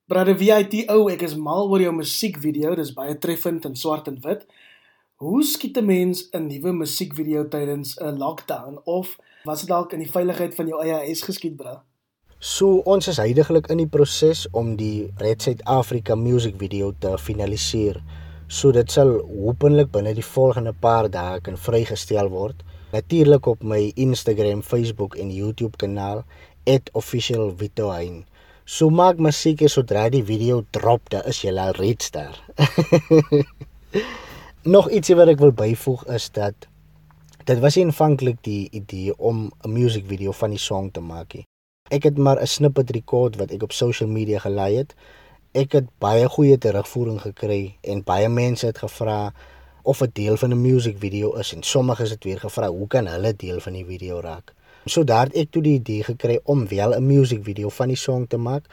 Brother 0.07 0.37
VITO, 0.39 1.09
ek 1.11 1.25
is 1.27 1.33
mal 1.35 1.67
oor 1.67 1.83
jou 1.83 1.91
musiekvideo, 1.91 2.77
dis 2.79 2.93
baie 2.95 3.17
treffend 3.19 3.65
in 3.67 3.73
swart 3.75 4.07
en 4.07 4.21
wit. 4.23 4.45
Hoe 5.19 5.41
skiet 5.43 5.79
'n 5.81 5.87
mens 5.87 6.21
'n 6.31 6.47
nuwe 6.47 6.73
musiekvideo 6.73 7.43
tydens 7.55 7.97
'n 7.99 8.19
lockdown 8.19 8.79
of 8.85 9.19
was 9.45 9.61
dit 9.61 9.69
dalk 9.69 9.93
in 9.93 10.05
die 10.05 10.11
veiligheid 10.11 10.55
van 10.55 10.69
jou 10.69 10.79
eie 10.83 10.95
huis 11.07 11.23
geskiet, 11.23 11.57
bra? 11.57 11.83
So 12.39 12.83
ons 12.87 13.09
is 13.09 13.17
heidaglik 13.17 13.67
in 13.67 13.79
die 13.79 13.89
proses 13.89 14.47
om 14.53 14.77
die 14.77 15.11
Red 15.19 15.43
South 15.43 15.65
Africa 15.65 16.15
music 16.15 16.55
video 16.57 16.93
te 17.01 17.19
finaliseer. 17.19 18.01
So 18.47 18.71
dit 18.71 18.91
sal 18.91 19.11
hopelik 19.27 19.91
binne 19.91 20.15
die 20.15 20.31
volgende 20.35 20.73
paar 20.73 21.11
dae 21.11 21.41
kan 21.41 21.57
vrygestel 21.57 22.29
word. 22.29 22.63
Natuurlik 22.93 23.47
op 23.47 23.63
my 23.63 23.93
Instagram, 23.97 24.63
Facebook 24.63 25.17
en 25.17 25.31
YouTube 25.31 25.77
kanaal 25.77 26.25
@officialvitohain. 26.93 28.25
So 28.67 28.91
maak 28.91 29.21
seker 29.31 29.71
sodra 29.71 30.09
die 30.11 30.25
video 30.27 30.65
drop, 30.75 31.07
dan 31.11 31.23
is 31.31 31.39
jy 31.39 31.53
al 31.55 31.71
reeds 31.79 32.11
daar. 32.11 32.35
nog 34.75 34.91
ietsie 34.91 35.15
wat 35.15 35.31
ek 35.31 35.39
wil 35.39 35.53
byvoeg 35.55 36.03
is 36.11 36.27
dat 36.35 36.67
dit 37.47 37.61
was 37.63 37.77
aanvanklik 37.79 38.41
die 38.43 38.67
idee 38.75 39.15
om 39.15 39.53
'n 39.63 39.71
musiekvideo 39.71 40.33
van 40.33 40.51
die 40.51 40.59
song 40.59 40.91
te 40.91 41.01
maak. 41.01 41.39
Ek 41.95 42.03
het 42.03 42.19
maar 42.19 42.43
'n 42.43 42.47
snippet 42.47 42.91
rekord 42.91 43.39
wat 43.39 43.55
ek 43.55 43.63
op 43.63 43.73
social 43.73 44.11
media 44.11 44.43
gelaai 44.43 44.83
het. 44.83 44.95
Ek 45.55 45.73
het 45.73 45.87
baie 46.03 46.27
goeie 46.29 46.59
terugvoering 46.59 47.21
gekry 47.23 47.79
en 47.87 48.03
baie 48.03 48.29
mense 48.29 48.67
het 48.67 48.79
gevra 48.79 49.33
of 49.85 50.03
'n 50.03 50.11
deel 50.13 50.37
van 50.37 50.51
'n 50.51 50.61
musiekvideo 50.61 51.39
is 51.39 51.55
en 51.55 51.63
sommige 51.63 52.03
het 52.03 52.25
weer 52.25 52.41
gevra 52.41 52.69
hoe 52.69 52.89
kan 52.89 53.07
hulle 53.07 53.37
deel 53.37 53.61
van 53.61 53.73
die 53.73 53.87
video 53.87 54.21
raak. 54.21 54.55
So 54.87 55.03
daar 55.05 55.27
het 55.27 55.35
ek 55.35 55.51
toe 55.51 55.63
die 55.63 55.79
idee 55.81 56.05
gekry 56.07 56.39
om 56.45 56.69
wel 56.71 56.95
'n 56.95 57.07
musiekvideo 57.07 57.69
van 57.69 57.89
die 57.89 57.97
song 57.99 58.27
te 58.27 58.37
maak 58.37 58.65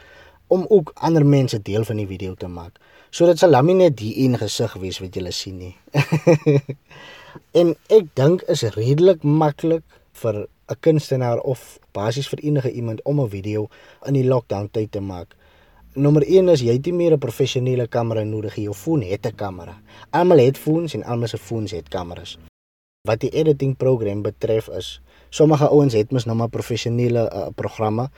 om 0.46 0.66
ook 0.68 0.92
ander 0.94 1.26
mense 1.26 1.62
deel 1.62 1.84
van 1.84 1.96
die 1.96 2.06
video 2.06 2.34
te 2.34 2.46
maak. 2.46 2.78
So 3.10 3.26
dit 3.26 3.38
sal 3.38 3.54
hom 3.54 3.66
nie 3.66 3.74
net 3.74 3.96
die 3.96 4.12
een 4.24 4.38
gesig 4.38 4.74
wees 4.82 4.98
wat 4.98 5.14
julle 5.14 5.32
sien 5.32 5.58
nie. 5.58 5.76
en 7.60 7.74
ek 7.88 8.14
dink 8.14 8.42
is 8.42 8.62
redelik 8.62 9.22
maklik 9.22 9.82
vir 10.12 10.46
'n 10.70 10.76
kunstenaar 10.80 11.40
of 11.40 11.78
basies 11.92 12.28
vir 12.28 12.38
enige 12.38 12.70
iemand 12.70 13.02
om 13.04 13.20
'n 13.20 13.28
video 13.28 13.68
in 14.06 14.14
die 14.14 14.24
lockdown 14.24 14.68
tyd 14.70 14.92
te 14.92 15.00
maak. 15.00 15.34
Nommer 15.94 16.22
1 16.26 16.48
is 16.48 16.60
jy 16.60 16.72
het 16.72 16.86
nie 16.86 16.92
meer 16.92 17.12
'n 17.12 17.18
professionele 17.18 17.86
kamera 17.86 18.24
nodig, 18.24 18.54
jou 18.54 18.74
foon 18.74 19.02
het 19.02 19.26
'n 19.26 19.34
kamera. 19.34 19.74
Almal 20.10 20.38
het 20.38 20.58
foons 20.58 20.94
en 20.94 21.04
almal 21.04 21.28
se 21.28 21.38
foons 21.38 21.70
het 21.70 21.88
kameras. 21.88 22.38
Wat 23.06 23.20
die 23.20 23.30
editing 23.30 23.76
program 23.76 24.22
betref 24.22 24.68
is 24.68 25.00
sommige 25.34 25.68
ouens 25.68 25.96
het 25.98 26.12
mos 26.14 26.28
nou 26.28 26.36
maar 26.38 26.52
professionele 26.52 27.26
uh, 27.26 27.50
programme, 27.58 28.08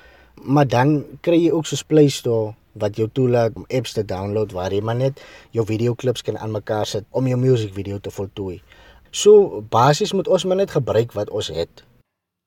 maar 0.44 0.68
dan 0.68 0.98
kry 1.24 1.38
jy 1.46 1.52
ook 1.56 1.66
so 1.66 1.88
Play 1.88 2.08
Store 2.12 2.54
wat 2.76 2.96
jou 3.00 3.08
toelaat 3.08 3.56
om 3.56 3.64
apps 3.72 3.94
te 3.96 4.04
download 4.04 4.52
waar 4.52 4.72
jy 4.74 4.82
maar 4.84 4.98
net 4.98 5.22
jou 5.56 5.64
videoklips 5.66 6.22
kan 6.22 6.36
aan 6.36 6.52
mekaar 6.52 6.86
sit 6.86 7.06
om 7.10 7.26
jou 7.26 7.38
musiekvideo 7.40 7.98
te 8.04 8.12
voltooi. 8.12 8.60
So 9.10 9.62
basies 9.72 10.12
moet 10.12 10.28
ons 10.28 10.44
maar 10.44 10.60
net 10.60 10.74
gebruik 10.76 11.14
wat 11.16 11.30
ons 11.30 11.48
het. 11.48 11.84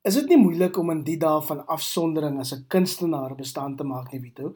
Is 0.06 0.16
dit 0.16 0.30
nie 0.30 0.38
moeilik 0.38 0.78
om 0.78 0.92
in 0.94 1.02
die 1.04 1.18
dae 1.20 1.42
van 1.48 1.66
afsondering 1.66 2.40
as 2.40 2.54
'n 2.54 2.66
kunstenaar 2.68 3.36
bestaan 3.36 3.76
te 3.76 3.84
maak 3.84 4.12
nie, 4.12 4.22
Vito? 4.22 4.54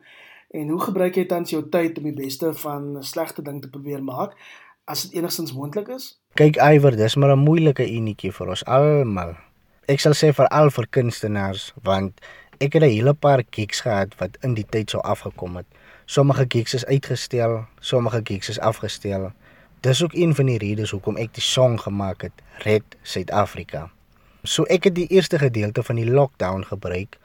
En 0.54 0.70
hoe 0.70 0.80
gebruik 0.80 1.16
jy 1.16 1.26
tans 1.26 1.50
jou 1.50 1.70
tyd 1.70 1.98
om 1.98 2.04
die 2.04 2.14
beste 2.24 2.54
van 2.54 2.98
'n 2.98 3.04
slegte 3.04 3.42
ding 3.42 3.62
te 3.62 3.70
probeer 3.70 4.04
maak 4.04 4.38
as 4.86 5.04
dit 5.04 5.14
enigstens 5.14 5.54
moontlik 5.54 5.88
is? 5.88 6.20
Kyk, 6.34 6.56
Iwer, 6.56 6.96
dis 6.96 7.16
maar 7.16 7.36
'n 7.36 7.40
moeilike 7.40 7.86
enetjie 7.86 8.32
vir 8.32 8.48
ons 8.48 8.66
almal. 8.66 9.36
Ek 9.84 10.00
sal 10.00 10.14
sê 10.16 10.30
vir 10.32 10.48
al 10.48 10.70
vir 10.72 10.86
kunstenaars 10.96 11.64
want 11.84 12.22
ek 12.64 12.78
het 12.78 12.84
'n 12.84 12.96
hele 12.96 13.14
paar 13.14 13.44
gigs 13.52 13.82
gehad 13.84 14.16
wat 14.20 14.38
in 14.42 14.54
die 14.54 14.64
tyd 14.64 14.90
sou 14.90 15.02
afgekom 15.02 15.58
het. 15.58 15.66
Sommige 16.06 16.46
gigs 16.48 16.74
is 16.74 16.86
uitgestel, 16.86 17.66
sommige 17.80 18.22
gigs 18.24 18.50
is 18.50 18.60
afgestel. 18.60 19.32
Dis 19.82 20.04
ook 20.04 20.14
een 20.14 20.36
van 20.36 20.46
die 20.46 20.58
redes 20.58 20.92
hoekom 20.92 21.18
ek 21.18 21.34
die 21.34 21.44
song 21.44 21.78
gemaak 21.78 22.22
het, 22.22 22.32
Red 22.64 22.84
Suid-Afrika. 23.02 23.92
So 24.44 24.64
ek 24.64 24.84
het 24.84 24.96
die 24.96 25.08
eerste 25.08 25.40
gedeelte 25.40 25.84
van 25.84 25.96
die 25.96 26.12
lockdown 26.12 26.64
gebruik 26.64 27.18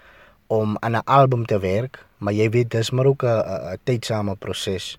om 0.46 0.76
aan 0.80 0.96
'n 0.96 1.06
album 1.06 1.46
te 1.46 1.58
werk, 1.58 2.04
maar 2.18 2.32
jy 2.32 2.50
weet 2.50 2.70
dis 2.70 2.90
maar 2.90 3.06
ook 3.06 3.22
'n 3.22 3.78
tydsame 3.84 4.36
proses. 4.36 4.98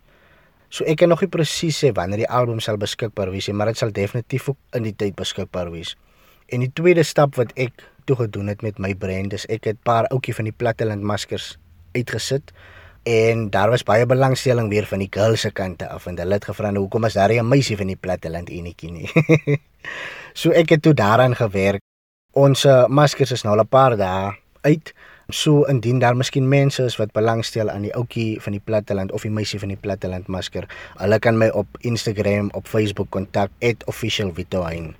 So 0.70 0.84
ek 0.84 0.98
kan 0.98 1.10
nog 1.10 1.22
nie 1.22 1.30
presies 1.30 1.86
sê 1.86 1.92
wanneer 1.92 2.18
die 2.18 2.30
album 2.30 2.60
sal 2.60 2.78
beskikbaar 2.78 3.32
wees 3.32 3.48
nie, 3.48 3.56
maar 3.56 3.68
dit 3.68 3.78
sal 3.78 3.92
definitief 3.92 4.50
ook 4.50 4.58
in 4.72 4.84
die 4.84 4.96
tyd 4.96 5.16
beskikbaar 5.16 5.72
wees. 5.72 5.98
En 6.50 6.64
die 6.66 6.72
tweede 6.74 7.04
stap 7.06 7.36
wat 7.38 7.52
ek 7.62 7.84
toe 8.10 8.16
gedoen 8.24 8.50
het 8.50 8.64
met 8.66 8.80
my 8.82 8.96
brand 8.98 9.34
is 9.38 9.46
ek 9.54 9.68
het 9.70 9.82
paar 9.86 10.08
ouetjie 10.10 10.34
van 10.34 10.48
die 10.50 10.56
Platteland 10.56 11.06
maskers 11.06 11.58
uitgesit 11.94 12.54
en 13.10 13.50
daar 13.54 13.70
was 13.70 13.86
baie 13.86 14.06
belangstelling 14.10 14.70
weer 14.70 14.88
van 14.90 15.04
die 15.04 15.12
girls 15.14 15.46
se 15.46 15.52
kante 15.54 15.88
af 15.88 16.08
en 16.10 16.18
hulle 16.18 16.40
het 16.40 16.48
gevra 16.50 16.72
nou 16.74 16.84
hoekom 16.88 17.06
is 17.06 17.14
daar 17.14 17.34
'n 17.34 17.48
meisie 17.48 17.78
van 17.78 17.88
die 17.88 17.96
Platteland 17.96 18.50
enetjie 18.50 18.92
nie. 18.92 19.10
so 20.42 20.50
ek 20.50 20.70
het 20.70 20.82
toe 20.82 20.94
daaraan 20.94 21.36
gewerk. 21.36 21.82
Ons 22.34 22.66
uh, 22.66 22.88
maskers 22.88 23.32
is 23.32 23.44
nou 23.44 23.58
al 23.58 23.64
'n 23.64 23.68
paar 23.68 23.98
dae 23.98 24.34
uit. 24.62 24.94
So 25.30 25.64
indien 25.64 26.00
daar 26.00 26.18
miskien 26.18 26.48
mense 26.48 26.84
is 26.84 26.98
wat 26.98 27.12
belangstel 27.12 27.70
aan 27.70 27.82
die 27.82 27.96
ouetjie 27.96 28.42
van 28.42 28.52
die 28.52 28.62
Platteland 28.66 29.12
of 29.12 29.22
die 29.22 29.32
meisie 29.32 29.60
van 29.60 29.68
die 29.70 29.78
Platteland 29.78 30.28
masker, 30.28 30.66
hulle 30.98 31.20
kan 31.20 31.38
my 31.38 31.50
op 31.50 31.68
Instagram, 31.80 32.50
op 32.54 32.68
Facebook 32.68 33.10
kontak 33.10 33.50
@officialvitoine. 33.86 34.94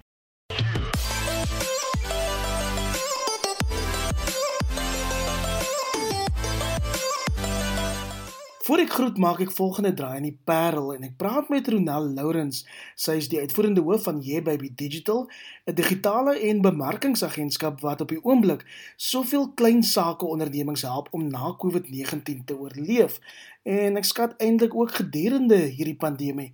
Voor 8.70 8.84
ek 8.84 8.92
groet 8.94 9.16
maak 9.18 9.40
ek 9.42 9.54
volgende 9.58 9.90
draai 9.98 10.20
in 10.20 10.26
die 10.28 10.40
Parel 10.46 10.92
en 10.94 11.06
ek 11.08 11.16
praat 11.18 11.48
met 11.50 11.66
Ronel 11.74 12.12
Lourens. 12.14 12.60
Sy 12.94 13.16
is 13.18 13.30
die 13.32 13.40
uitvoerende 13.42 13.82
hoof 13.82 14.04
van 14.06 14.20
Yeah 14.22 14.44
Baby 14.46 14.70
Digital, 14.78 15.24
'n 15.66 15.74
digitale 15.74 16.36
en 16.38 16.62
bemarkingsagentskap 16.62 17.82
wat 17.82 18.04
op 18.06 18.14
die 18.14 18.22
oomblik 18.22 18.62
soveel 18.96 19.48
klein 19.58 19.82
sake 19.84 20.26
ondernemings 20.26 20.86
help 20.86 21.10
om 21.18 21.26
na 21.32 21.56
COVID-19 21.58 22.46
te 22.46 22.60
oorleef. 22.60 23.18
En 23.66 23.98
ek 23.98 24.06
skat 24.06 24.38
eintlik 24.38 24.76
ook 24.76 24.92
gedurende 25.02 25.58
hierdie 25.58 25.98
pandemie. 25.98 26.54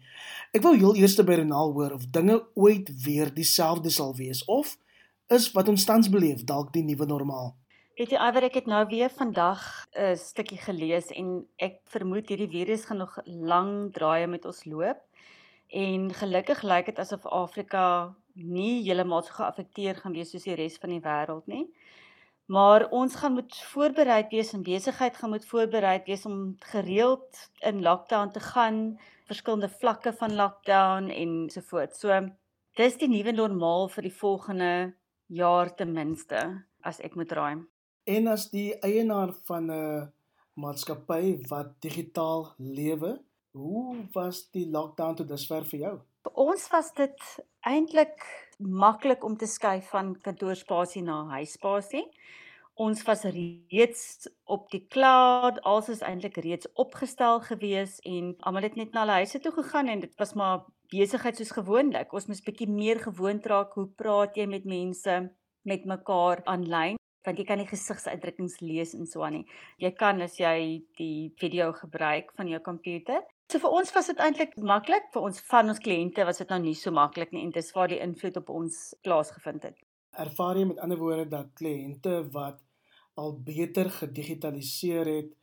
Ek 0.54 0.62
wil 0.62 0.80
heel 0.80 0.96
eers 0.96 1.20
by 1.20 1.36
Ronel 1.44 1.74
hoor 1.74 1.92
of 2.00 2.08
dinge 2.16 2.40
ooit 2.54 3.04
weer 3.04 3.34
dieselfde 3.34 3.90
sal 3.90 4.16
wees 4.16 4.46
of 4.46 4.78
is 5.28 5.52
wat 5.52 5.68
ons 5.68 5.84
tans 5.84 6.10
beleef 6.10 6.44
dalk 6.44 6.72
die 6.74 6.84
nuwe 6.84 7.06
normaal. 7.06 7.58
Weet 7.96 8.12
jy 8.12 8.18
Iver, 8.20 8.44
ek 8.44 8.58
het 8.60 8.66
nou 8.68 8.82
weer 8.92 9.08
vandag 9.08 9.62
'n 9.96 10.18
stukkie 10.20 10.58
gelees 10.60 11.14
en 11.16 11.28
ek 11.56 11.78
vermoed 11.88 12.28
hierdie 12.28 12.50
virus 12.52 12.84
gaan 12.86 12.98
nog 13.00 13.14
lank 13.26 13.94
draaie 13.96 14.28
met 14.28 14.46
ons 14.46 14.66
loop. 14.66 14.98
En 15.72 16.10
gelukkig 16.12 16.64
lyk 16.64 16.90
dit 16.92 16.98
asof 17.00 17.24
Afrika 17.26 18.14
nie 18.34 18.84
heeltemal 18.84 19.24
so 19.24 19.32
geaffekteer 19.38 19.96
gaan 19.96 20.12
wees 20.12 20.32
soos 20.32 20.44
die 20.44 20.58
res 20.60 20.76
van 20.78 20.92
die 20.92 21.00
wêreld 21.00 21.48
nie. 21.48 21.70
Maar 22.52 22.90
ons 22.92 23.16
gaan 23.16 23.34
moet 23.34 23.56
voorbereid 23.56 24.28
wees 24.32 24.52
en 24.54 24.64
besigheid 24.64 25.16
gaan 25.16 25.30
moet 25.30 25.46
voorbereid 25.46 26.06
wees 26.06 26.26
om 26.26 26.58
gereeld 26.60 27.50
in 27.62 27.82
lockdown 27.82 28.32
te 28.32 28.40
gaan, 28.40 29.00
verskillende 29.32 29.70
vlakke 29.70 30.12
van 30.14 30.36
lockdown 30.36 31.08
en 31.10 31.50
so 31.50 31.62
voort. 31.62 31.96
So 31.96 32.12
dis 32.76 32.98
die 32.98 33.08
nuwe 33.08 33.32
normaal 33.32 33.88
vir 33.88 34.04
die 34.04 34.18
volgende 34.20 34.94
jaar 35.28 35.76
ten 35.76 35.94
minste 35.94 36.44
as 36.84 37.00
ek 37.00 37.16
moet 37.16 37.32
raai. 37.32 37.64
En 38.06 38.28
as 38.30 38.52
die 38.54 38.76
eienaar 38.86 39.32
van 39.48 39.72
'n 39.74 40.12
maatskappy 40.54 41.42
wat 41.50 41.70
digitaal 41.82 42.54
lewe, 42.58 43.22
hoe 43.52 43.96
was 44.14 44.50
die 44.52 44.68
lockdown 44.70 45.16
tot 45.16 45.28
dusver 45.28 45.66
vir 45.66 45.80
jou? 45.80 45.96
Vir 46.24 46.34
ons 46.34 46.68
was 46.70 46.92
dit 46.94 47.22
eintlik 47.62 48.22
maklik 48.60 49.24
om 49.24 49.38
te 49.38 49.48
skuif 49.48 49.90
van 49.90 50.14
kantoorspasie 50.22 51.02
na 51.02 51.24
huisspasie. 51.26 52.06
Ons 52.74 53.02
was 53.04 53.24
reeds 53.24 54.30
op 54.44 54.70
die 54.70 54.86
cloud, 54.88 55.62
alles 55.62 55.90
is 55.90 56.02
eintlik 56.02 56.38
reeds 56.38 56.70
opgestel 56.74 57.40
gewees 57.40 58.00
en 58.00 58.36
almal 58.40 58.68
het 58.68 58.76
net 58.76 58.92
na 58.94 59.00
hulle 59.00 59.18
huise 59.24 59.40
toe 59.40 59.52
gegaan 59.52 59.88
en 59.88 60.00
dit 60.00 60.14
was 60.18 60.34
maar 60.34 60.66
besigheid 60.92 61.38
soos 61.38 61.52
gewoonlik. 61.52 62.14
Ons 62.14 62.28
moes 62.28 62.46
bietjie 62.46 62.70
meer 62.70 63.00
gewoond 63.00 63.46
raak 63.46 63.74
hoe 63.74 63.88
praat 63.88 64.38
jy 64.38 64.46
met 64.46 64.66
mense 64.66 65.18
met 65.64 65.86
mekaar 65.86 66.44
aanlyn 66.46 67.02
want 67.26 67.40
jy 67.40 67.46
kan 67.48 67.60
nie 67.62 67.70
gesigsuitdrukkings 67.70 68.60
lees 68.62 68.94
en 68.98 69.08
so 69.10 69.24
aan 69.26 69.40
nie. 69.40 69.46
Jy 69.82 69.92
kan 69.98 70.22
as 70.22 70.38
jy 70.40 70.84
die 71.00 71.32
video 71.42 71.72
gebruik 71.74 72.32
van 72.38 72.52
jou 72.52 72.60
komputer. 72.66 73.24
So 73.52 73.62
vir 73.62 73.76
ons 73.78 73.94
was 73.94 74.10
dit 74.10 74.22
eintlik 74.22 74.56
maklik, 74.58 75.12
vir 75.14 75.28
ons 75.28 75.42
van 75.50 75.70
ons 75.70 75.82
kliënte 75.82 76.26
was 76.26 76.42
dit 76.42 76.54
nou 76.54 76.62
nie 76.64 76.76
so 76.78 76.94
maklik 76.96 77.34
nie 77.34 77.44
en 77.46 77.54
dis 77.54 77.74
waar 77.76 77.92
die 77.92 78.02
invloed 78.02 78.40
op 78.42 78.50
ons 78.50 78.80
plaasgevind 79.06 79.70
het. 79.70 79.78
Ervaar 80.18 80.58
jy 80.58 80.70
met 80.72 80.82
ander 80.82 81.02
woorde 81.02 81.28
dat 81.30 81.52
kliënte 81.60 82.24
wat 82.34 82.62
al 83.20 83.36
beter 83.46 83.90
gedigitaliseer 84.00 85.12
het 85.12 85.34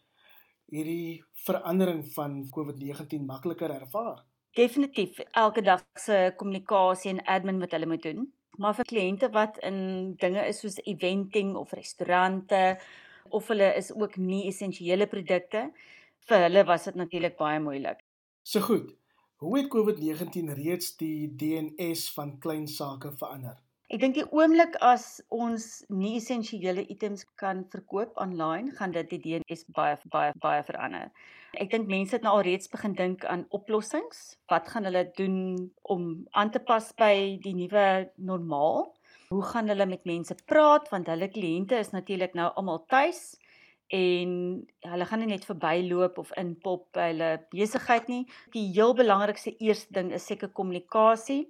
hierdie 0.73 1.23
verandering 1.47 2.03
van 2.15 2.43
COVID-19 2.55 3.27
makliker 3.29 3.71
ervaar? 3.71 4.23
Definitief. 4.57 5.19
Elke 5.33 5.63
dag 5.65 5.85
se 5.97 6.33
kommunikasie 6.37 7.15
en 7.15 7.25
admin 7.25 7.61
wat 7.61 7.73
hulle 7.73 7.89
moet 7.89 8.03
doen, 8.05 8.27
Maar 8.61 8.75
vir 8.77 8.89
kliënte 8.89 9.31
wat 9.33 9.59
in 9.65 9.79
dinge 10.21 10.43
is 10.49 10.61
soos 10.61 10.77
eventing 10.85 11.55
of 11.57 11.73
restaurante 11.73 12.79
of 13.33 13.49
hulle 13.49 13.71
is 13.79 13.93
ook 13.95 14.17
nie 14.21 14.47
essensiële 14.51 15.07
produkte, 15.09 15.71
vir 16.29 16.45
hulle 16.47 16.65
was 16.69 16.85
dit 16.85 16.99
natuurlik 17.01 17.39
baie 17.39 17.61
moeilik. 17.61 18.03
So 18.43 18.61
goed. 18.61 18.91
Hoe 19.43 19.57
het 19.59 19.71
COVID-19 19.73 20.53
reeds 20.55 20.97
die 21.01 21.33
DNS 21.35 22.11
van 22.15 22.37
klein 22.39 22.69
sake 22.69 23.11
verander? 23.19 23.57
Ek 23.93 24.01
dink 24.01 24.15
die 24.17 24.25
oomblik 24.33 24.79
as 24.81 25.19
ons 25.37 25.65
nie 25.93 26.15
essensiële 26.17 26.87
items 26.95 27.27
kan 27.37 27.59
verkoop 27.75 28.15
aanlyn, 28.23 28.71
gaan 28.79 28.95
dit 28.95 29.11
die 29.11 29.19
DNS 29.21 29.67
baie 29.77 29.99
baie 30.15 30.31
baie 30.41 30.63
verander. 30.65 31.11
Ek 31.61 31.69
dink 31.75 31.93
mense 31.93 32.17
het 32.17 32.25
nou 32.25 32.33
al 32.39 32.47
reeds 32.47 32.73
begin 32.73 32.97
dink 32.97 33.27
aan 33.29 33.45
oplossings. 33.53 34.23
Wat 34.49 34.73
gaan 34.73 34.89
hulle 34.89 35.05
doen 35.21 35.37
om 35.93 36.09
aan 36.33 36.55
te 36.57 36.65
pas 36.73 36.89
by 36.97 37.37
die 37.45 37.53
nuwe 37.59 37.85
normaal? 38.17 38.89
Hoe 39.29 39.45
gaan 39.53 39.69
hulle 39.69 39.91
met 39.93 40.09
mense 40.09 40.41
praat 40.49 40.89
want 40.89 41.13
hulle 41.13 41.29
kliënte 41.37 41.77
is 41.85 41.93
natuurlik 41.93 42.33
nou 42.39 42.49
almal 42.49 42.87
tuis 42.89 43.35
en 43.93 44.31
hulle 44.89 45.11
gaan 45.11 45.21
nie 45.21 45.35
net 45.35 45.45
verbyloop 45.45 46.17
of 46.17 46.33
inpop 46.41 46.89
by 46.97 47.11
hulle 47.13 47.35
besigheid 47.53 48.09
nie. 48.09 48.25
Die 48.57 48.71
heel 48.73 48.97
belangrikste 48.97 49.53
eerste 49.61 50.01
ding 50.01 50.17
is 50.17 50.25
seker 50.33 50.49
kommunikasie 50.49 51.43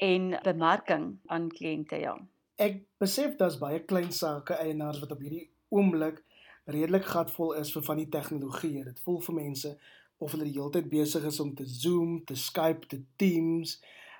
en 0.00 0.34
bemarking 0.42 1.06
aan 1.26 1.48
kliënte 1.52 2.00
ja. 2.00 2.16
Ek 2.60 2.82
besef 3.00 3.36
daar's 3.40 3.58
baie 3.60 3.80
klein 3.84 4.12
sake 4.12 4.56
eienaars 4.60 5.00
wat 5.00 5.12
op 5.12 5.20
hierdie 5.24 5.50
oomblik 5.68 6.22
redelik 6.70 7.06
gatvol 7.08 7.54
is 7.60 7.72
vir 7.74 7.84
van 7.84 8.00
die 8.00 8.08
tegnologie. 8.08 8.84
Dit 8.84 9.00
voel 9.04 9.20
vir 9.24 9.36
mense 9.36 9.72
of 10.20 10.34
hulle 10.34 10.46
die 10.48 10.56
hele 10.56 10.72
tyd 10.74 10.90
besig 10.92 11.24
is 11.28 11.40
om 11.40 11.54
te 11.56 11.66
Zoom, 11.66 12.20
te 12.24 12.36
Skype, 12.36 12.88
te 12.88 13.00
Teams. 13.20 13.78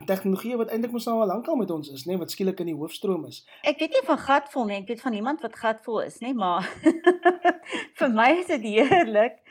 Tegnologie 0.09 0.57
wat 0.57 0.71
eintlik 0.73 0.95
mos 0.95 1.05
nou 1.09 1.19
al 1.21 1.29
lankal 1.29 1.59
met 1.61 1.71
ons 1.71 1.91
is, 1.93 2.07
nê, 2.07 2.15
nee, 2.15 2.21
wat 2.23 2.33
skielik 2.33 2.63
in 2.65 2.71
die 2.71 2.77
hoofstroom 2.77 3.27
is. 3.29 3.43
Ek 3.69 3.83
weet 3.83 3.99
nie 3.99 4.07
van 4.07 4.21
gatvol 4.23 4.69
nie, 4.69 4.79
ek 4.81 4.89
weet 4.89 5.03
van 5.05 5.17
iemand 5.19 5.45
wat 5.45 5.59
gatvol 5.61 6.01
is, 6.07 6.17
nê, 6.25 6.31
nee, 6.31 6.39
maar 6.41 6.65
vir 8.01 8.15
my 8.15 8.31
is 8.39 8.49
dit 8.49 8.65
heerlik. 8.65 9.43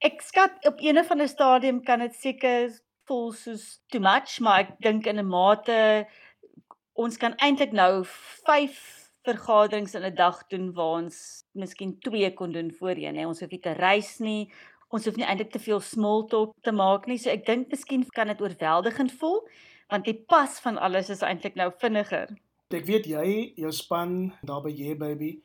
Ek 0.00 0.24
skat 0.24 0.56
op 0.64 0.80
'n 0.80 1.02
of 1.04 1.12
ander 1.12 1.28
stadium 1.28 1.82
kan 1.84 2.00
dit 2.00 2.16
seker 2.16 2.72
voel 3.10 3.32
soos 3.34 3.80
too 3.90 4.02
much, 4.02 4.38
maar 4.38 4.64
ek 4.64 4.76
dink 4.86 5.06
in 5.10 5.18
'n 5.18 5.26
mate 5.26 6.06
ons 6.94 7.16
kan 7.16 7.34
eintlik 7.42 7.72
nou 7.72 8.04
5 8.46 8.78
vergaderings 9.26 9.94
in 9.94 10.04
'n 10.04 10.14
dag 10.14 10.46
doen 10.48 10.72
waar 10.72 11.02
ons 11.02 11.44
miskien 11.52 11.98
2 12.00 12.34
kon 12.34 12.52
doen 12.52 12.70
voorheen, 12.70 13.16
hè. 13.16 13.26
Ons 13.26 13.40
hoef 13.40 13.50
nie 13.50 13.60
te 13.60 13.72
reis 13.72 14.18
nie. 14.18 14.52
Ons 14.90 15.04
hoef 15.04 15.16
nie 15.16 15.26
eintlik 15.26 15.50
te 15.50 15.58
veel 15.58 15.80
small 15.80 16.26
talk 16.26 16.54
te 16.62 16.72
maak 16.72 17.06
nie. 17.06 17.18
So 17.18 17.30
ek 17.30 17.46
dink 17.46 17.70
miskien 17.70 18.04
kan 18.14 18.26
dit 18.26 18.40
oorweldigend 18.40 19.12
voel 19.12 19.42
want 19.90 20.04
die 20.04 20.24
pas 20.28 20.60
van 20.60 20.78
alles 20.78 21.10
is 21.10 21.22
eintlik 21.22 21.56
nou 21.56 21.70
vinniger. 21.78 22.28
Ek 22.70 22.86
weet 22.86 23.06
jy, 23.06 23.52
jou 23.56 23.72
span 23.72 24.32
daar 24.46 24.62
by 24.62 24.70
Ye 24.70 24.94
Baby, 24.94 25.42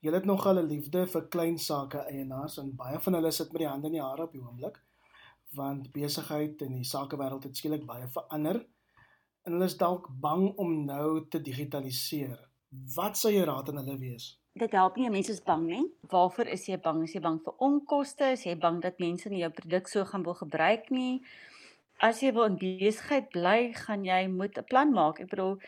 julle 0.00 0.16
het 0.16 0.24
nogal 0.24 0.58
'n 0.58 0.68
liefde 0.68 1.06
vir 1.06 1.28
klein 1.28 1.58
sake 1.58 1.98
eienaars 2.08 2.58
en 2.58 2.76
baie 2.76 2.98
van 2.98 3.14
hulle 3.14 3.30
sit 3.30 3.52
met 3.52 3.60
die 3.60 3.68
hande 3.68 3.86
in 3.86 3.92
die 3.92 4.02
hare 4.02 4.22
op 4.22 4.32
die 4.32 4.40
oomblik 4.40 4.80
want 5.54 5.92
besigheid 5.92 6.62
en 6.62 6.76
die 6.78 6.88
sakewêreld 6.88 7.44
het 7.44 7.56
skielik 7.56 7.86
baie 7.86 8.08
verander 8.08 8.62
en 9.44 9.56
hulle 9.56 9.68
is 9.70 9.78
dalk 9.78 10.08
bang 10.22 10.48
om 10.62 10.84
nou 10.86 11.26
te 11.28 11.40
digitaliseer. 11.42 12.38
Wat 12.94 13.18
sou 13.18 13.32
jou 13.32 13.44
raad 13.44 13.68
aan 13.68 13.82
hulle 13.82 13.98
wees? 13.98 14.28
Dit 14.56 14.74
help 14.76 14.96
nie 15.00 15.10
mense 15.10 15.32
is 15.32 15.42
bang 15.44 15.64
nie. 15.66 15.84
Waarvoor 16.12 16.50
is 16.54 16.66
jy 16.68 16.78
bang? 16.84 17.02
Is 17.06 17.14
jy 17.16 17.22
bang 17.24 17.38
vir 17.44 17.54
onkoste? 17.66 18.32
Is 18.36 18.44
jy 18.46 18.54
bang 18.60 18.80
dat 18.84 19.00
mense 19.00 19.32
nie 19.32 19.42
jou 19.42 19.50
produk 19.56 19.88
so 19.88 20.04
gaan 20.08 20.24
wil 20.26 20.36
gebruik 20.38 20.90
nie? 20.92 21.22
As 22.02 22.20
jy 22.22 22.32
wil 22.36 22.50
in 22.50 22.58
besigheid 22.60 23.30
bly, 23.32 23.72
gaan 23.84 24.04
jy 24.04 24.26
moet 24.28 24.58
'n 24.58 24.68
plan 24.68 24.92
maak. 24.92 25.20
Ek 25.20 25.30
bedoel, 25.30 25.58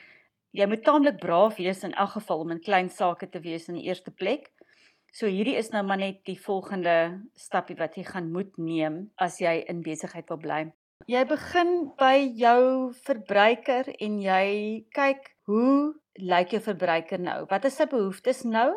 jy 0.52 0.66
moet 0.66 0.84
taamlik 0.84 1.20
braaf 1.20 1.56
wees 1.56 1.84
in 1.84 1.94
elk 1.94 2.10
geval 2.10 2.38
om 2.38 2.50
in 2.50 2.60
klein 2.60 2.90
sake 2.90 3.28
te 3.28 3.40
wees 3.40 3.68
in 3.68 3.74
die 3.74 3.86
eerste 3.88 4.10
plek. 4.10 4.52
So 5.14 5.28
hierdie 5.30 5.54
is 5.54 5.68
nou 5.70 5.84
maar 5.86 6.00
net 6.00 6.24
die 6.26 6.34
volgende 6.42 7.22
stappie 7.38 7.76
wat 7.78 7.94
jy 7.94 8.02
gaan 8.08 8.32
moet 8.34 8.56
neem 8.58 8.96
as 9.22 9.36
jy 9.38 9.60
in 9.70 9.84
besigheid 9.86 10.26
wil 10.32 10.40
bly. 10.42 10.56
Jy 11.06 11.20
begin 11.30 11.70
by 12.00 12.16
jou 12.40 12.90
verbruiker 13.06 13.92
en 14.02 14.16
jy 14.18 14.48
kyk 14.96 15.28
hoe 15.46 15.94
lyk 16.18 16.56
jou 16.56 16.60
verbruiker 16.66 17.22
nou? 17.22 17.36
Wat 17.46 17.68
is 17.70 17.78
sy 17.78 17.86
behoeftes 17.92 18.42
nou? 18.42 18.72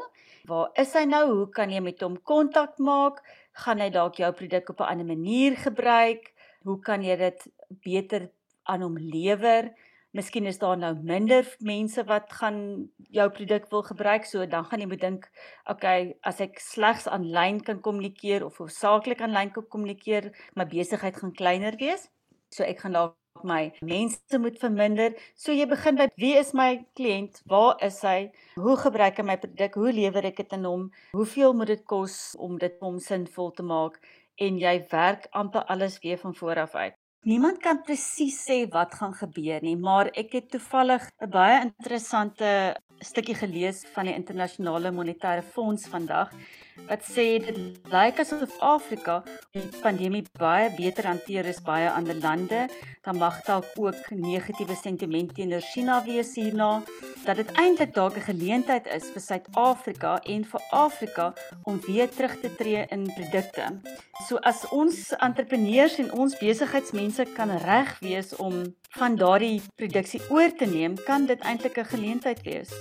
Waar 0.46 0.70
is 0.78 0.94
hy 0.94 1.08
nou? 1.10 1.24
Hoe 1.32 1.50
kan 1.58 1.74
jy 1.74 1.82
met 1.82 2.06
hom 2.06 2.20
kontak 2.22 2.78
maak? 2.78 3.24
Gaan 3.66 3.82
hy 3.82 3.90
dalk 3.98 4.22
jou 4.22 4.30
produk 4.38 4.70
op 4.76 4.86
'n 4.86 4.92
ander 4.94 5.10
manier 5.10 5.58
gebruik? 5.58 6.30
Hoe 6.62 6.78
kan 6.86 7.02
jy 7.02 7.18
dit 7.18 7.48
beter 7.82 8.30
aan 8.70 8.86
hom 8.86 8.98
lewer? 8.98 9.74
Miskien 10.16 10.48
is 10.48 10.58
daar 10.58 10.78
nou 10.80 10.94
minder 11.04 11.46
mense 11.60 12.04
wat 12.08 12.32
gaan 12.40 12.60
jou 13.12 13.28
produk 13.30 13.68
wil 13.70 13.84
gebruik, 13.84 14.26
so 14.26 14.46
dan 14.48 14.66
gaan 14.66 14.80
jy 14.80 14.88
moet 14.88 15.02
dink, 15.04 15.28
okay, 15.70 16.16
as 16.24 16.40
ek 16.42 16.62
slegs 16.64 17.08
aanlyn 17.12 17.60
kan 17.64 17.82
kommunikeer 17.84 18.46
of 18.46 18.58
hoofsaaklik 18.62 19.22
aanlyn 19.22 19.52
kan 19.52 19.68
kommunikeer, 19.68 20.32
my 20.56 20.66
besigheid 20.66 21.20
gaan 21.20 21.36
kleiner 21.36 21.76
wees. 21.82 22.08
So 22.56 22.64
ek 22.64 22.86
gaan 22.86 22.96
dalk 22.96 23.44
my 23.44 23.74
mense 23.86 24.40
moet 24.40 24.58
verminder. 24.62 25.14
So 25.36 25.54
jy 25.54 25.68
begin 25.70 26.00
by 26.00 26.08
wie 26.18 26.34
is 26.40 26.54
my 26.58 26.70
kliënt? 26.98 27.44
Waar 27.52 27.76
is 27.86 28.00
hy? 28.08 28.32
Hoe 28.56 28.78
gebruik 28.80 29.20
hy 29.20 29.26
my 29.28 29.38
produk? 29.42 29.76
Hoe 29.78 29.94
lewer 29.94 30.30
ek 30.32 30.40
dit 30.42 30.56
aan 30.58 30.66
hom? 30.66 30.88
Hoeveel 31.14 31.54
moet 31.54 31.76
dit 31.76 31.84
kos 31.86 32.38
om 32.40 32.58
dit 32.62 32.80
om 32.82 32.98
sinvol 33.04 33.52
te 33.54 33.66
maak? 33.68 34.00
En 34.42 34.58
jy 34.62 34.80
werk 34.94 35.28
amper 35.38 35.68
alles 35.68 36.00
weer 36.02 36.18
van 36.22 36.36
voor 36.36 36.64
af 36.64 36.76
uit. 36.76 36.98
Niemand 37.26 37.58
kan 37.58 37.82
presies 37.82 38.38
sê 38.46 38.68
wat 38.70 38.94
gaan 38.94 39.14
gebeur 39.18 39.64
nie, 39.66 39.76
maar 39.76 40.12
ek 40.14 40.36
het 40.38 40.52
toevallig 40.54 41.08
'n 41.22 41.30
baie 41.30 41.62
interessante 41.66 42.78
stukkie 43.02 43.36
gelees 43.36 43.86
van 43.96 44.06
die 44.06 44.14
internasionale 44.14 44.92
monetaire 44.92 45.42
fonds 45.42 45.88
vandag 45.88 46.32
wat 46.88 47.04
sê 47.04 47.26
dit 47.44 47.58
lyk 47.92 48.20
asof 48.24 48.54
Afrika 48.64 49.24
die 49.56 49.64
pandemie 49.82 50.24
baie 50.40 50.70
beter 50.78 51.08
hanteer 51.10 51.48
as 51.50 51.62
baie 51.62 51.90
ander 51.90 52.16
lande. 52.22 52.68
Dan 53.04 53.18
mag 53.18 53.40
dalk 53.48 53.66
ook 53.76 54.12
negatiewe 54.12 54.76
sentiment 54.76 55.34
teenoor 55.36 55.64
China 55.74 56.02
wees 56.06 56.36
hierna 56.36 56.82
dat 57.26 57.40
dit 57.42 57.52
eintlik 57.60 57.94
dalk 57.94 58.18
'n 58.18 58.30
geleentheid 58.32 58.88
is 58.88 59.10
vir 59.14 59.22
Suid-Afrika 59.22 60.20
en 60.24 60.46
vir 60.46 60.62
Afrika 60.72 61.34
om 61.64 61.80
weer 61.88 62.10
terug 62.10 62.40
te 62.40 62.56
tree 62.56 62.86
in 62.90 63.04
produkte. 63.16 63.82
So 64.28 64.38
as 64.38 64.66
ons 64.70 65.12
entrepreneurs 65.18 65.98
en 66.00 66.12
ons 66.12 66.38
besigheidsmense 66.38 67.26
kan 67.34 67.58
reg 67.58 68.00
wees 68.00 68.36
om 68.36 68.76
van 68.98 69.16
daardie 69.16 69.62
produksie 69.76 70.22
oor 70.30 70.52
te 70.56 70.66
neem, 70.66 70.96
kan 71.06 71.26
dit 71.26 71.40
eintlik 71.40 71.78
'n 71.78 71.86
geleentheid 71.86 72.42
wees. 72.44 72.72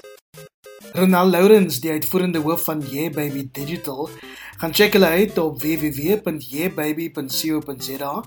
Ronald 0.92 1.32
Lourens, 1.32 1.80
die 1.80 1.90
uitvoerende 1.90 2.38
hoof 2.38 2.64
van 2.64 2.82
Ye 2.90 3.10
Baby 3.10 3.48
Digital, 3.52 4.08
gaan 4.56 4.74
check 4.74 4.92
hulle 4.92 5.06
uit 5.06 5.38
op 5.38 5.62
www.yebaby.co.za. 5.62 8.24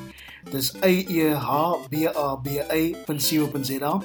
Dis 0.52 0.74
e 0.82 1.06
e 1.10 1.34
h 1.34 1.76
b 1.90 1.94
a 2.16 2.36
b 2.36 2.48
a.co.za. 2.70 4.02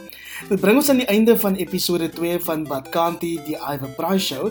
Dit 0.49 0.61
bring 0.61 0.77
ons 0.77 0.89
aan 0.89 0.97
die 1.03 1.07
einde 1.07 1.39
van 1.39 1.55
episode 1.55 2.09
2 2.13 2.41
van 2.41 2.65
Badkanti 2.69 3.41
die 3.47 3.57
Iver 3.57 3.89
Price 3.97 4.27
Show. 4.27 4.51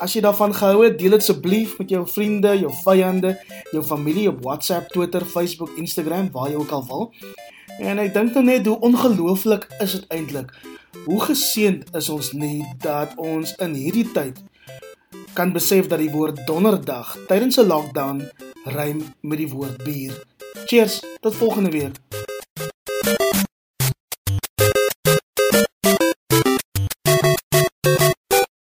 As 0.00 0.12
jy 0.14 0.20
daarvan 0.24 0.54
gehou 0.56 0.84
het, 0.84 0.98
deel 0.98 1.10
dit 1.14 1.22
asseblief 1.22 1.78
met 1.78 1.90
jou 1.90 2.08
vriende, 2.08 2.58
jou 2.58 2.72
vyande, 2.82 3.38
jou 3.70 3.84
familie 3.84 4.28
op 4.30 4.42
WhatsApp, 4.42 4.88
Twitter, 4.94 5.24
Facebook, 5.24 5.70
Instagram, 5.76 6.30
waar 6.32 6.50
jy 6.50 6.56
ook 6.56 6.70
al 6.70 6.86
wil. 6.88 7.12
En 7.80 7.98
ek 7.98 8.14
dink 8.14 8.34
dan 8.34 8.44
net 8.50 8.66
hoe 8.66 8.80
ongelooflik 8.80 9.66
is 9.78 9.92
dit 9.98 10.04
eintlik 10.08 10.52
Hoe 11.04 11.20
geseënd 11.20 11.94
is 11.96 12.08
ons 12.08 12.32
nie 12.32 12.64
dat 12.78 13.14
ons 13.16 13.54
in 13.58 13.74
hierdie 13.74 14.08
tyd 14.12 14.38
kan 15.32 15.52
besef 15.52 15.86
dat 15.86 15.98
die 16.02 16.10
woord 16.10 16.46
donderdag 16.46 17.16
tydens 17.28 17.58
'n 17.58 17.66
lockdown 17.66 18.22
rym 18.64 19.04
met 19.20 19.38
die 19.38 19.48
woord 19.48 19.84
bier. 19.84 20.14
Cheers, 20.66 21.02
tot 21.20 21.34
volgende 21.34 21.70
week. 21.70 21.96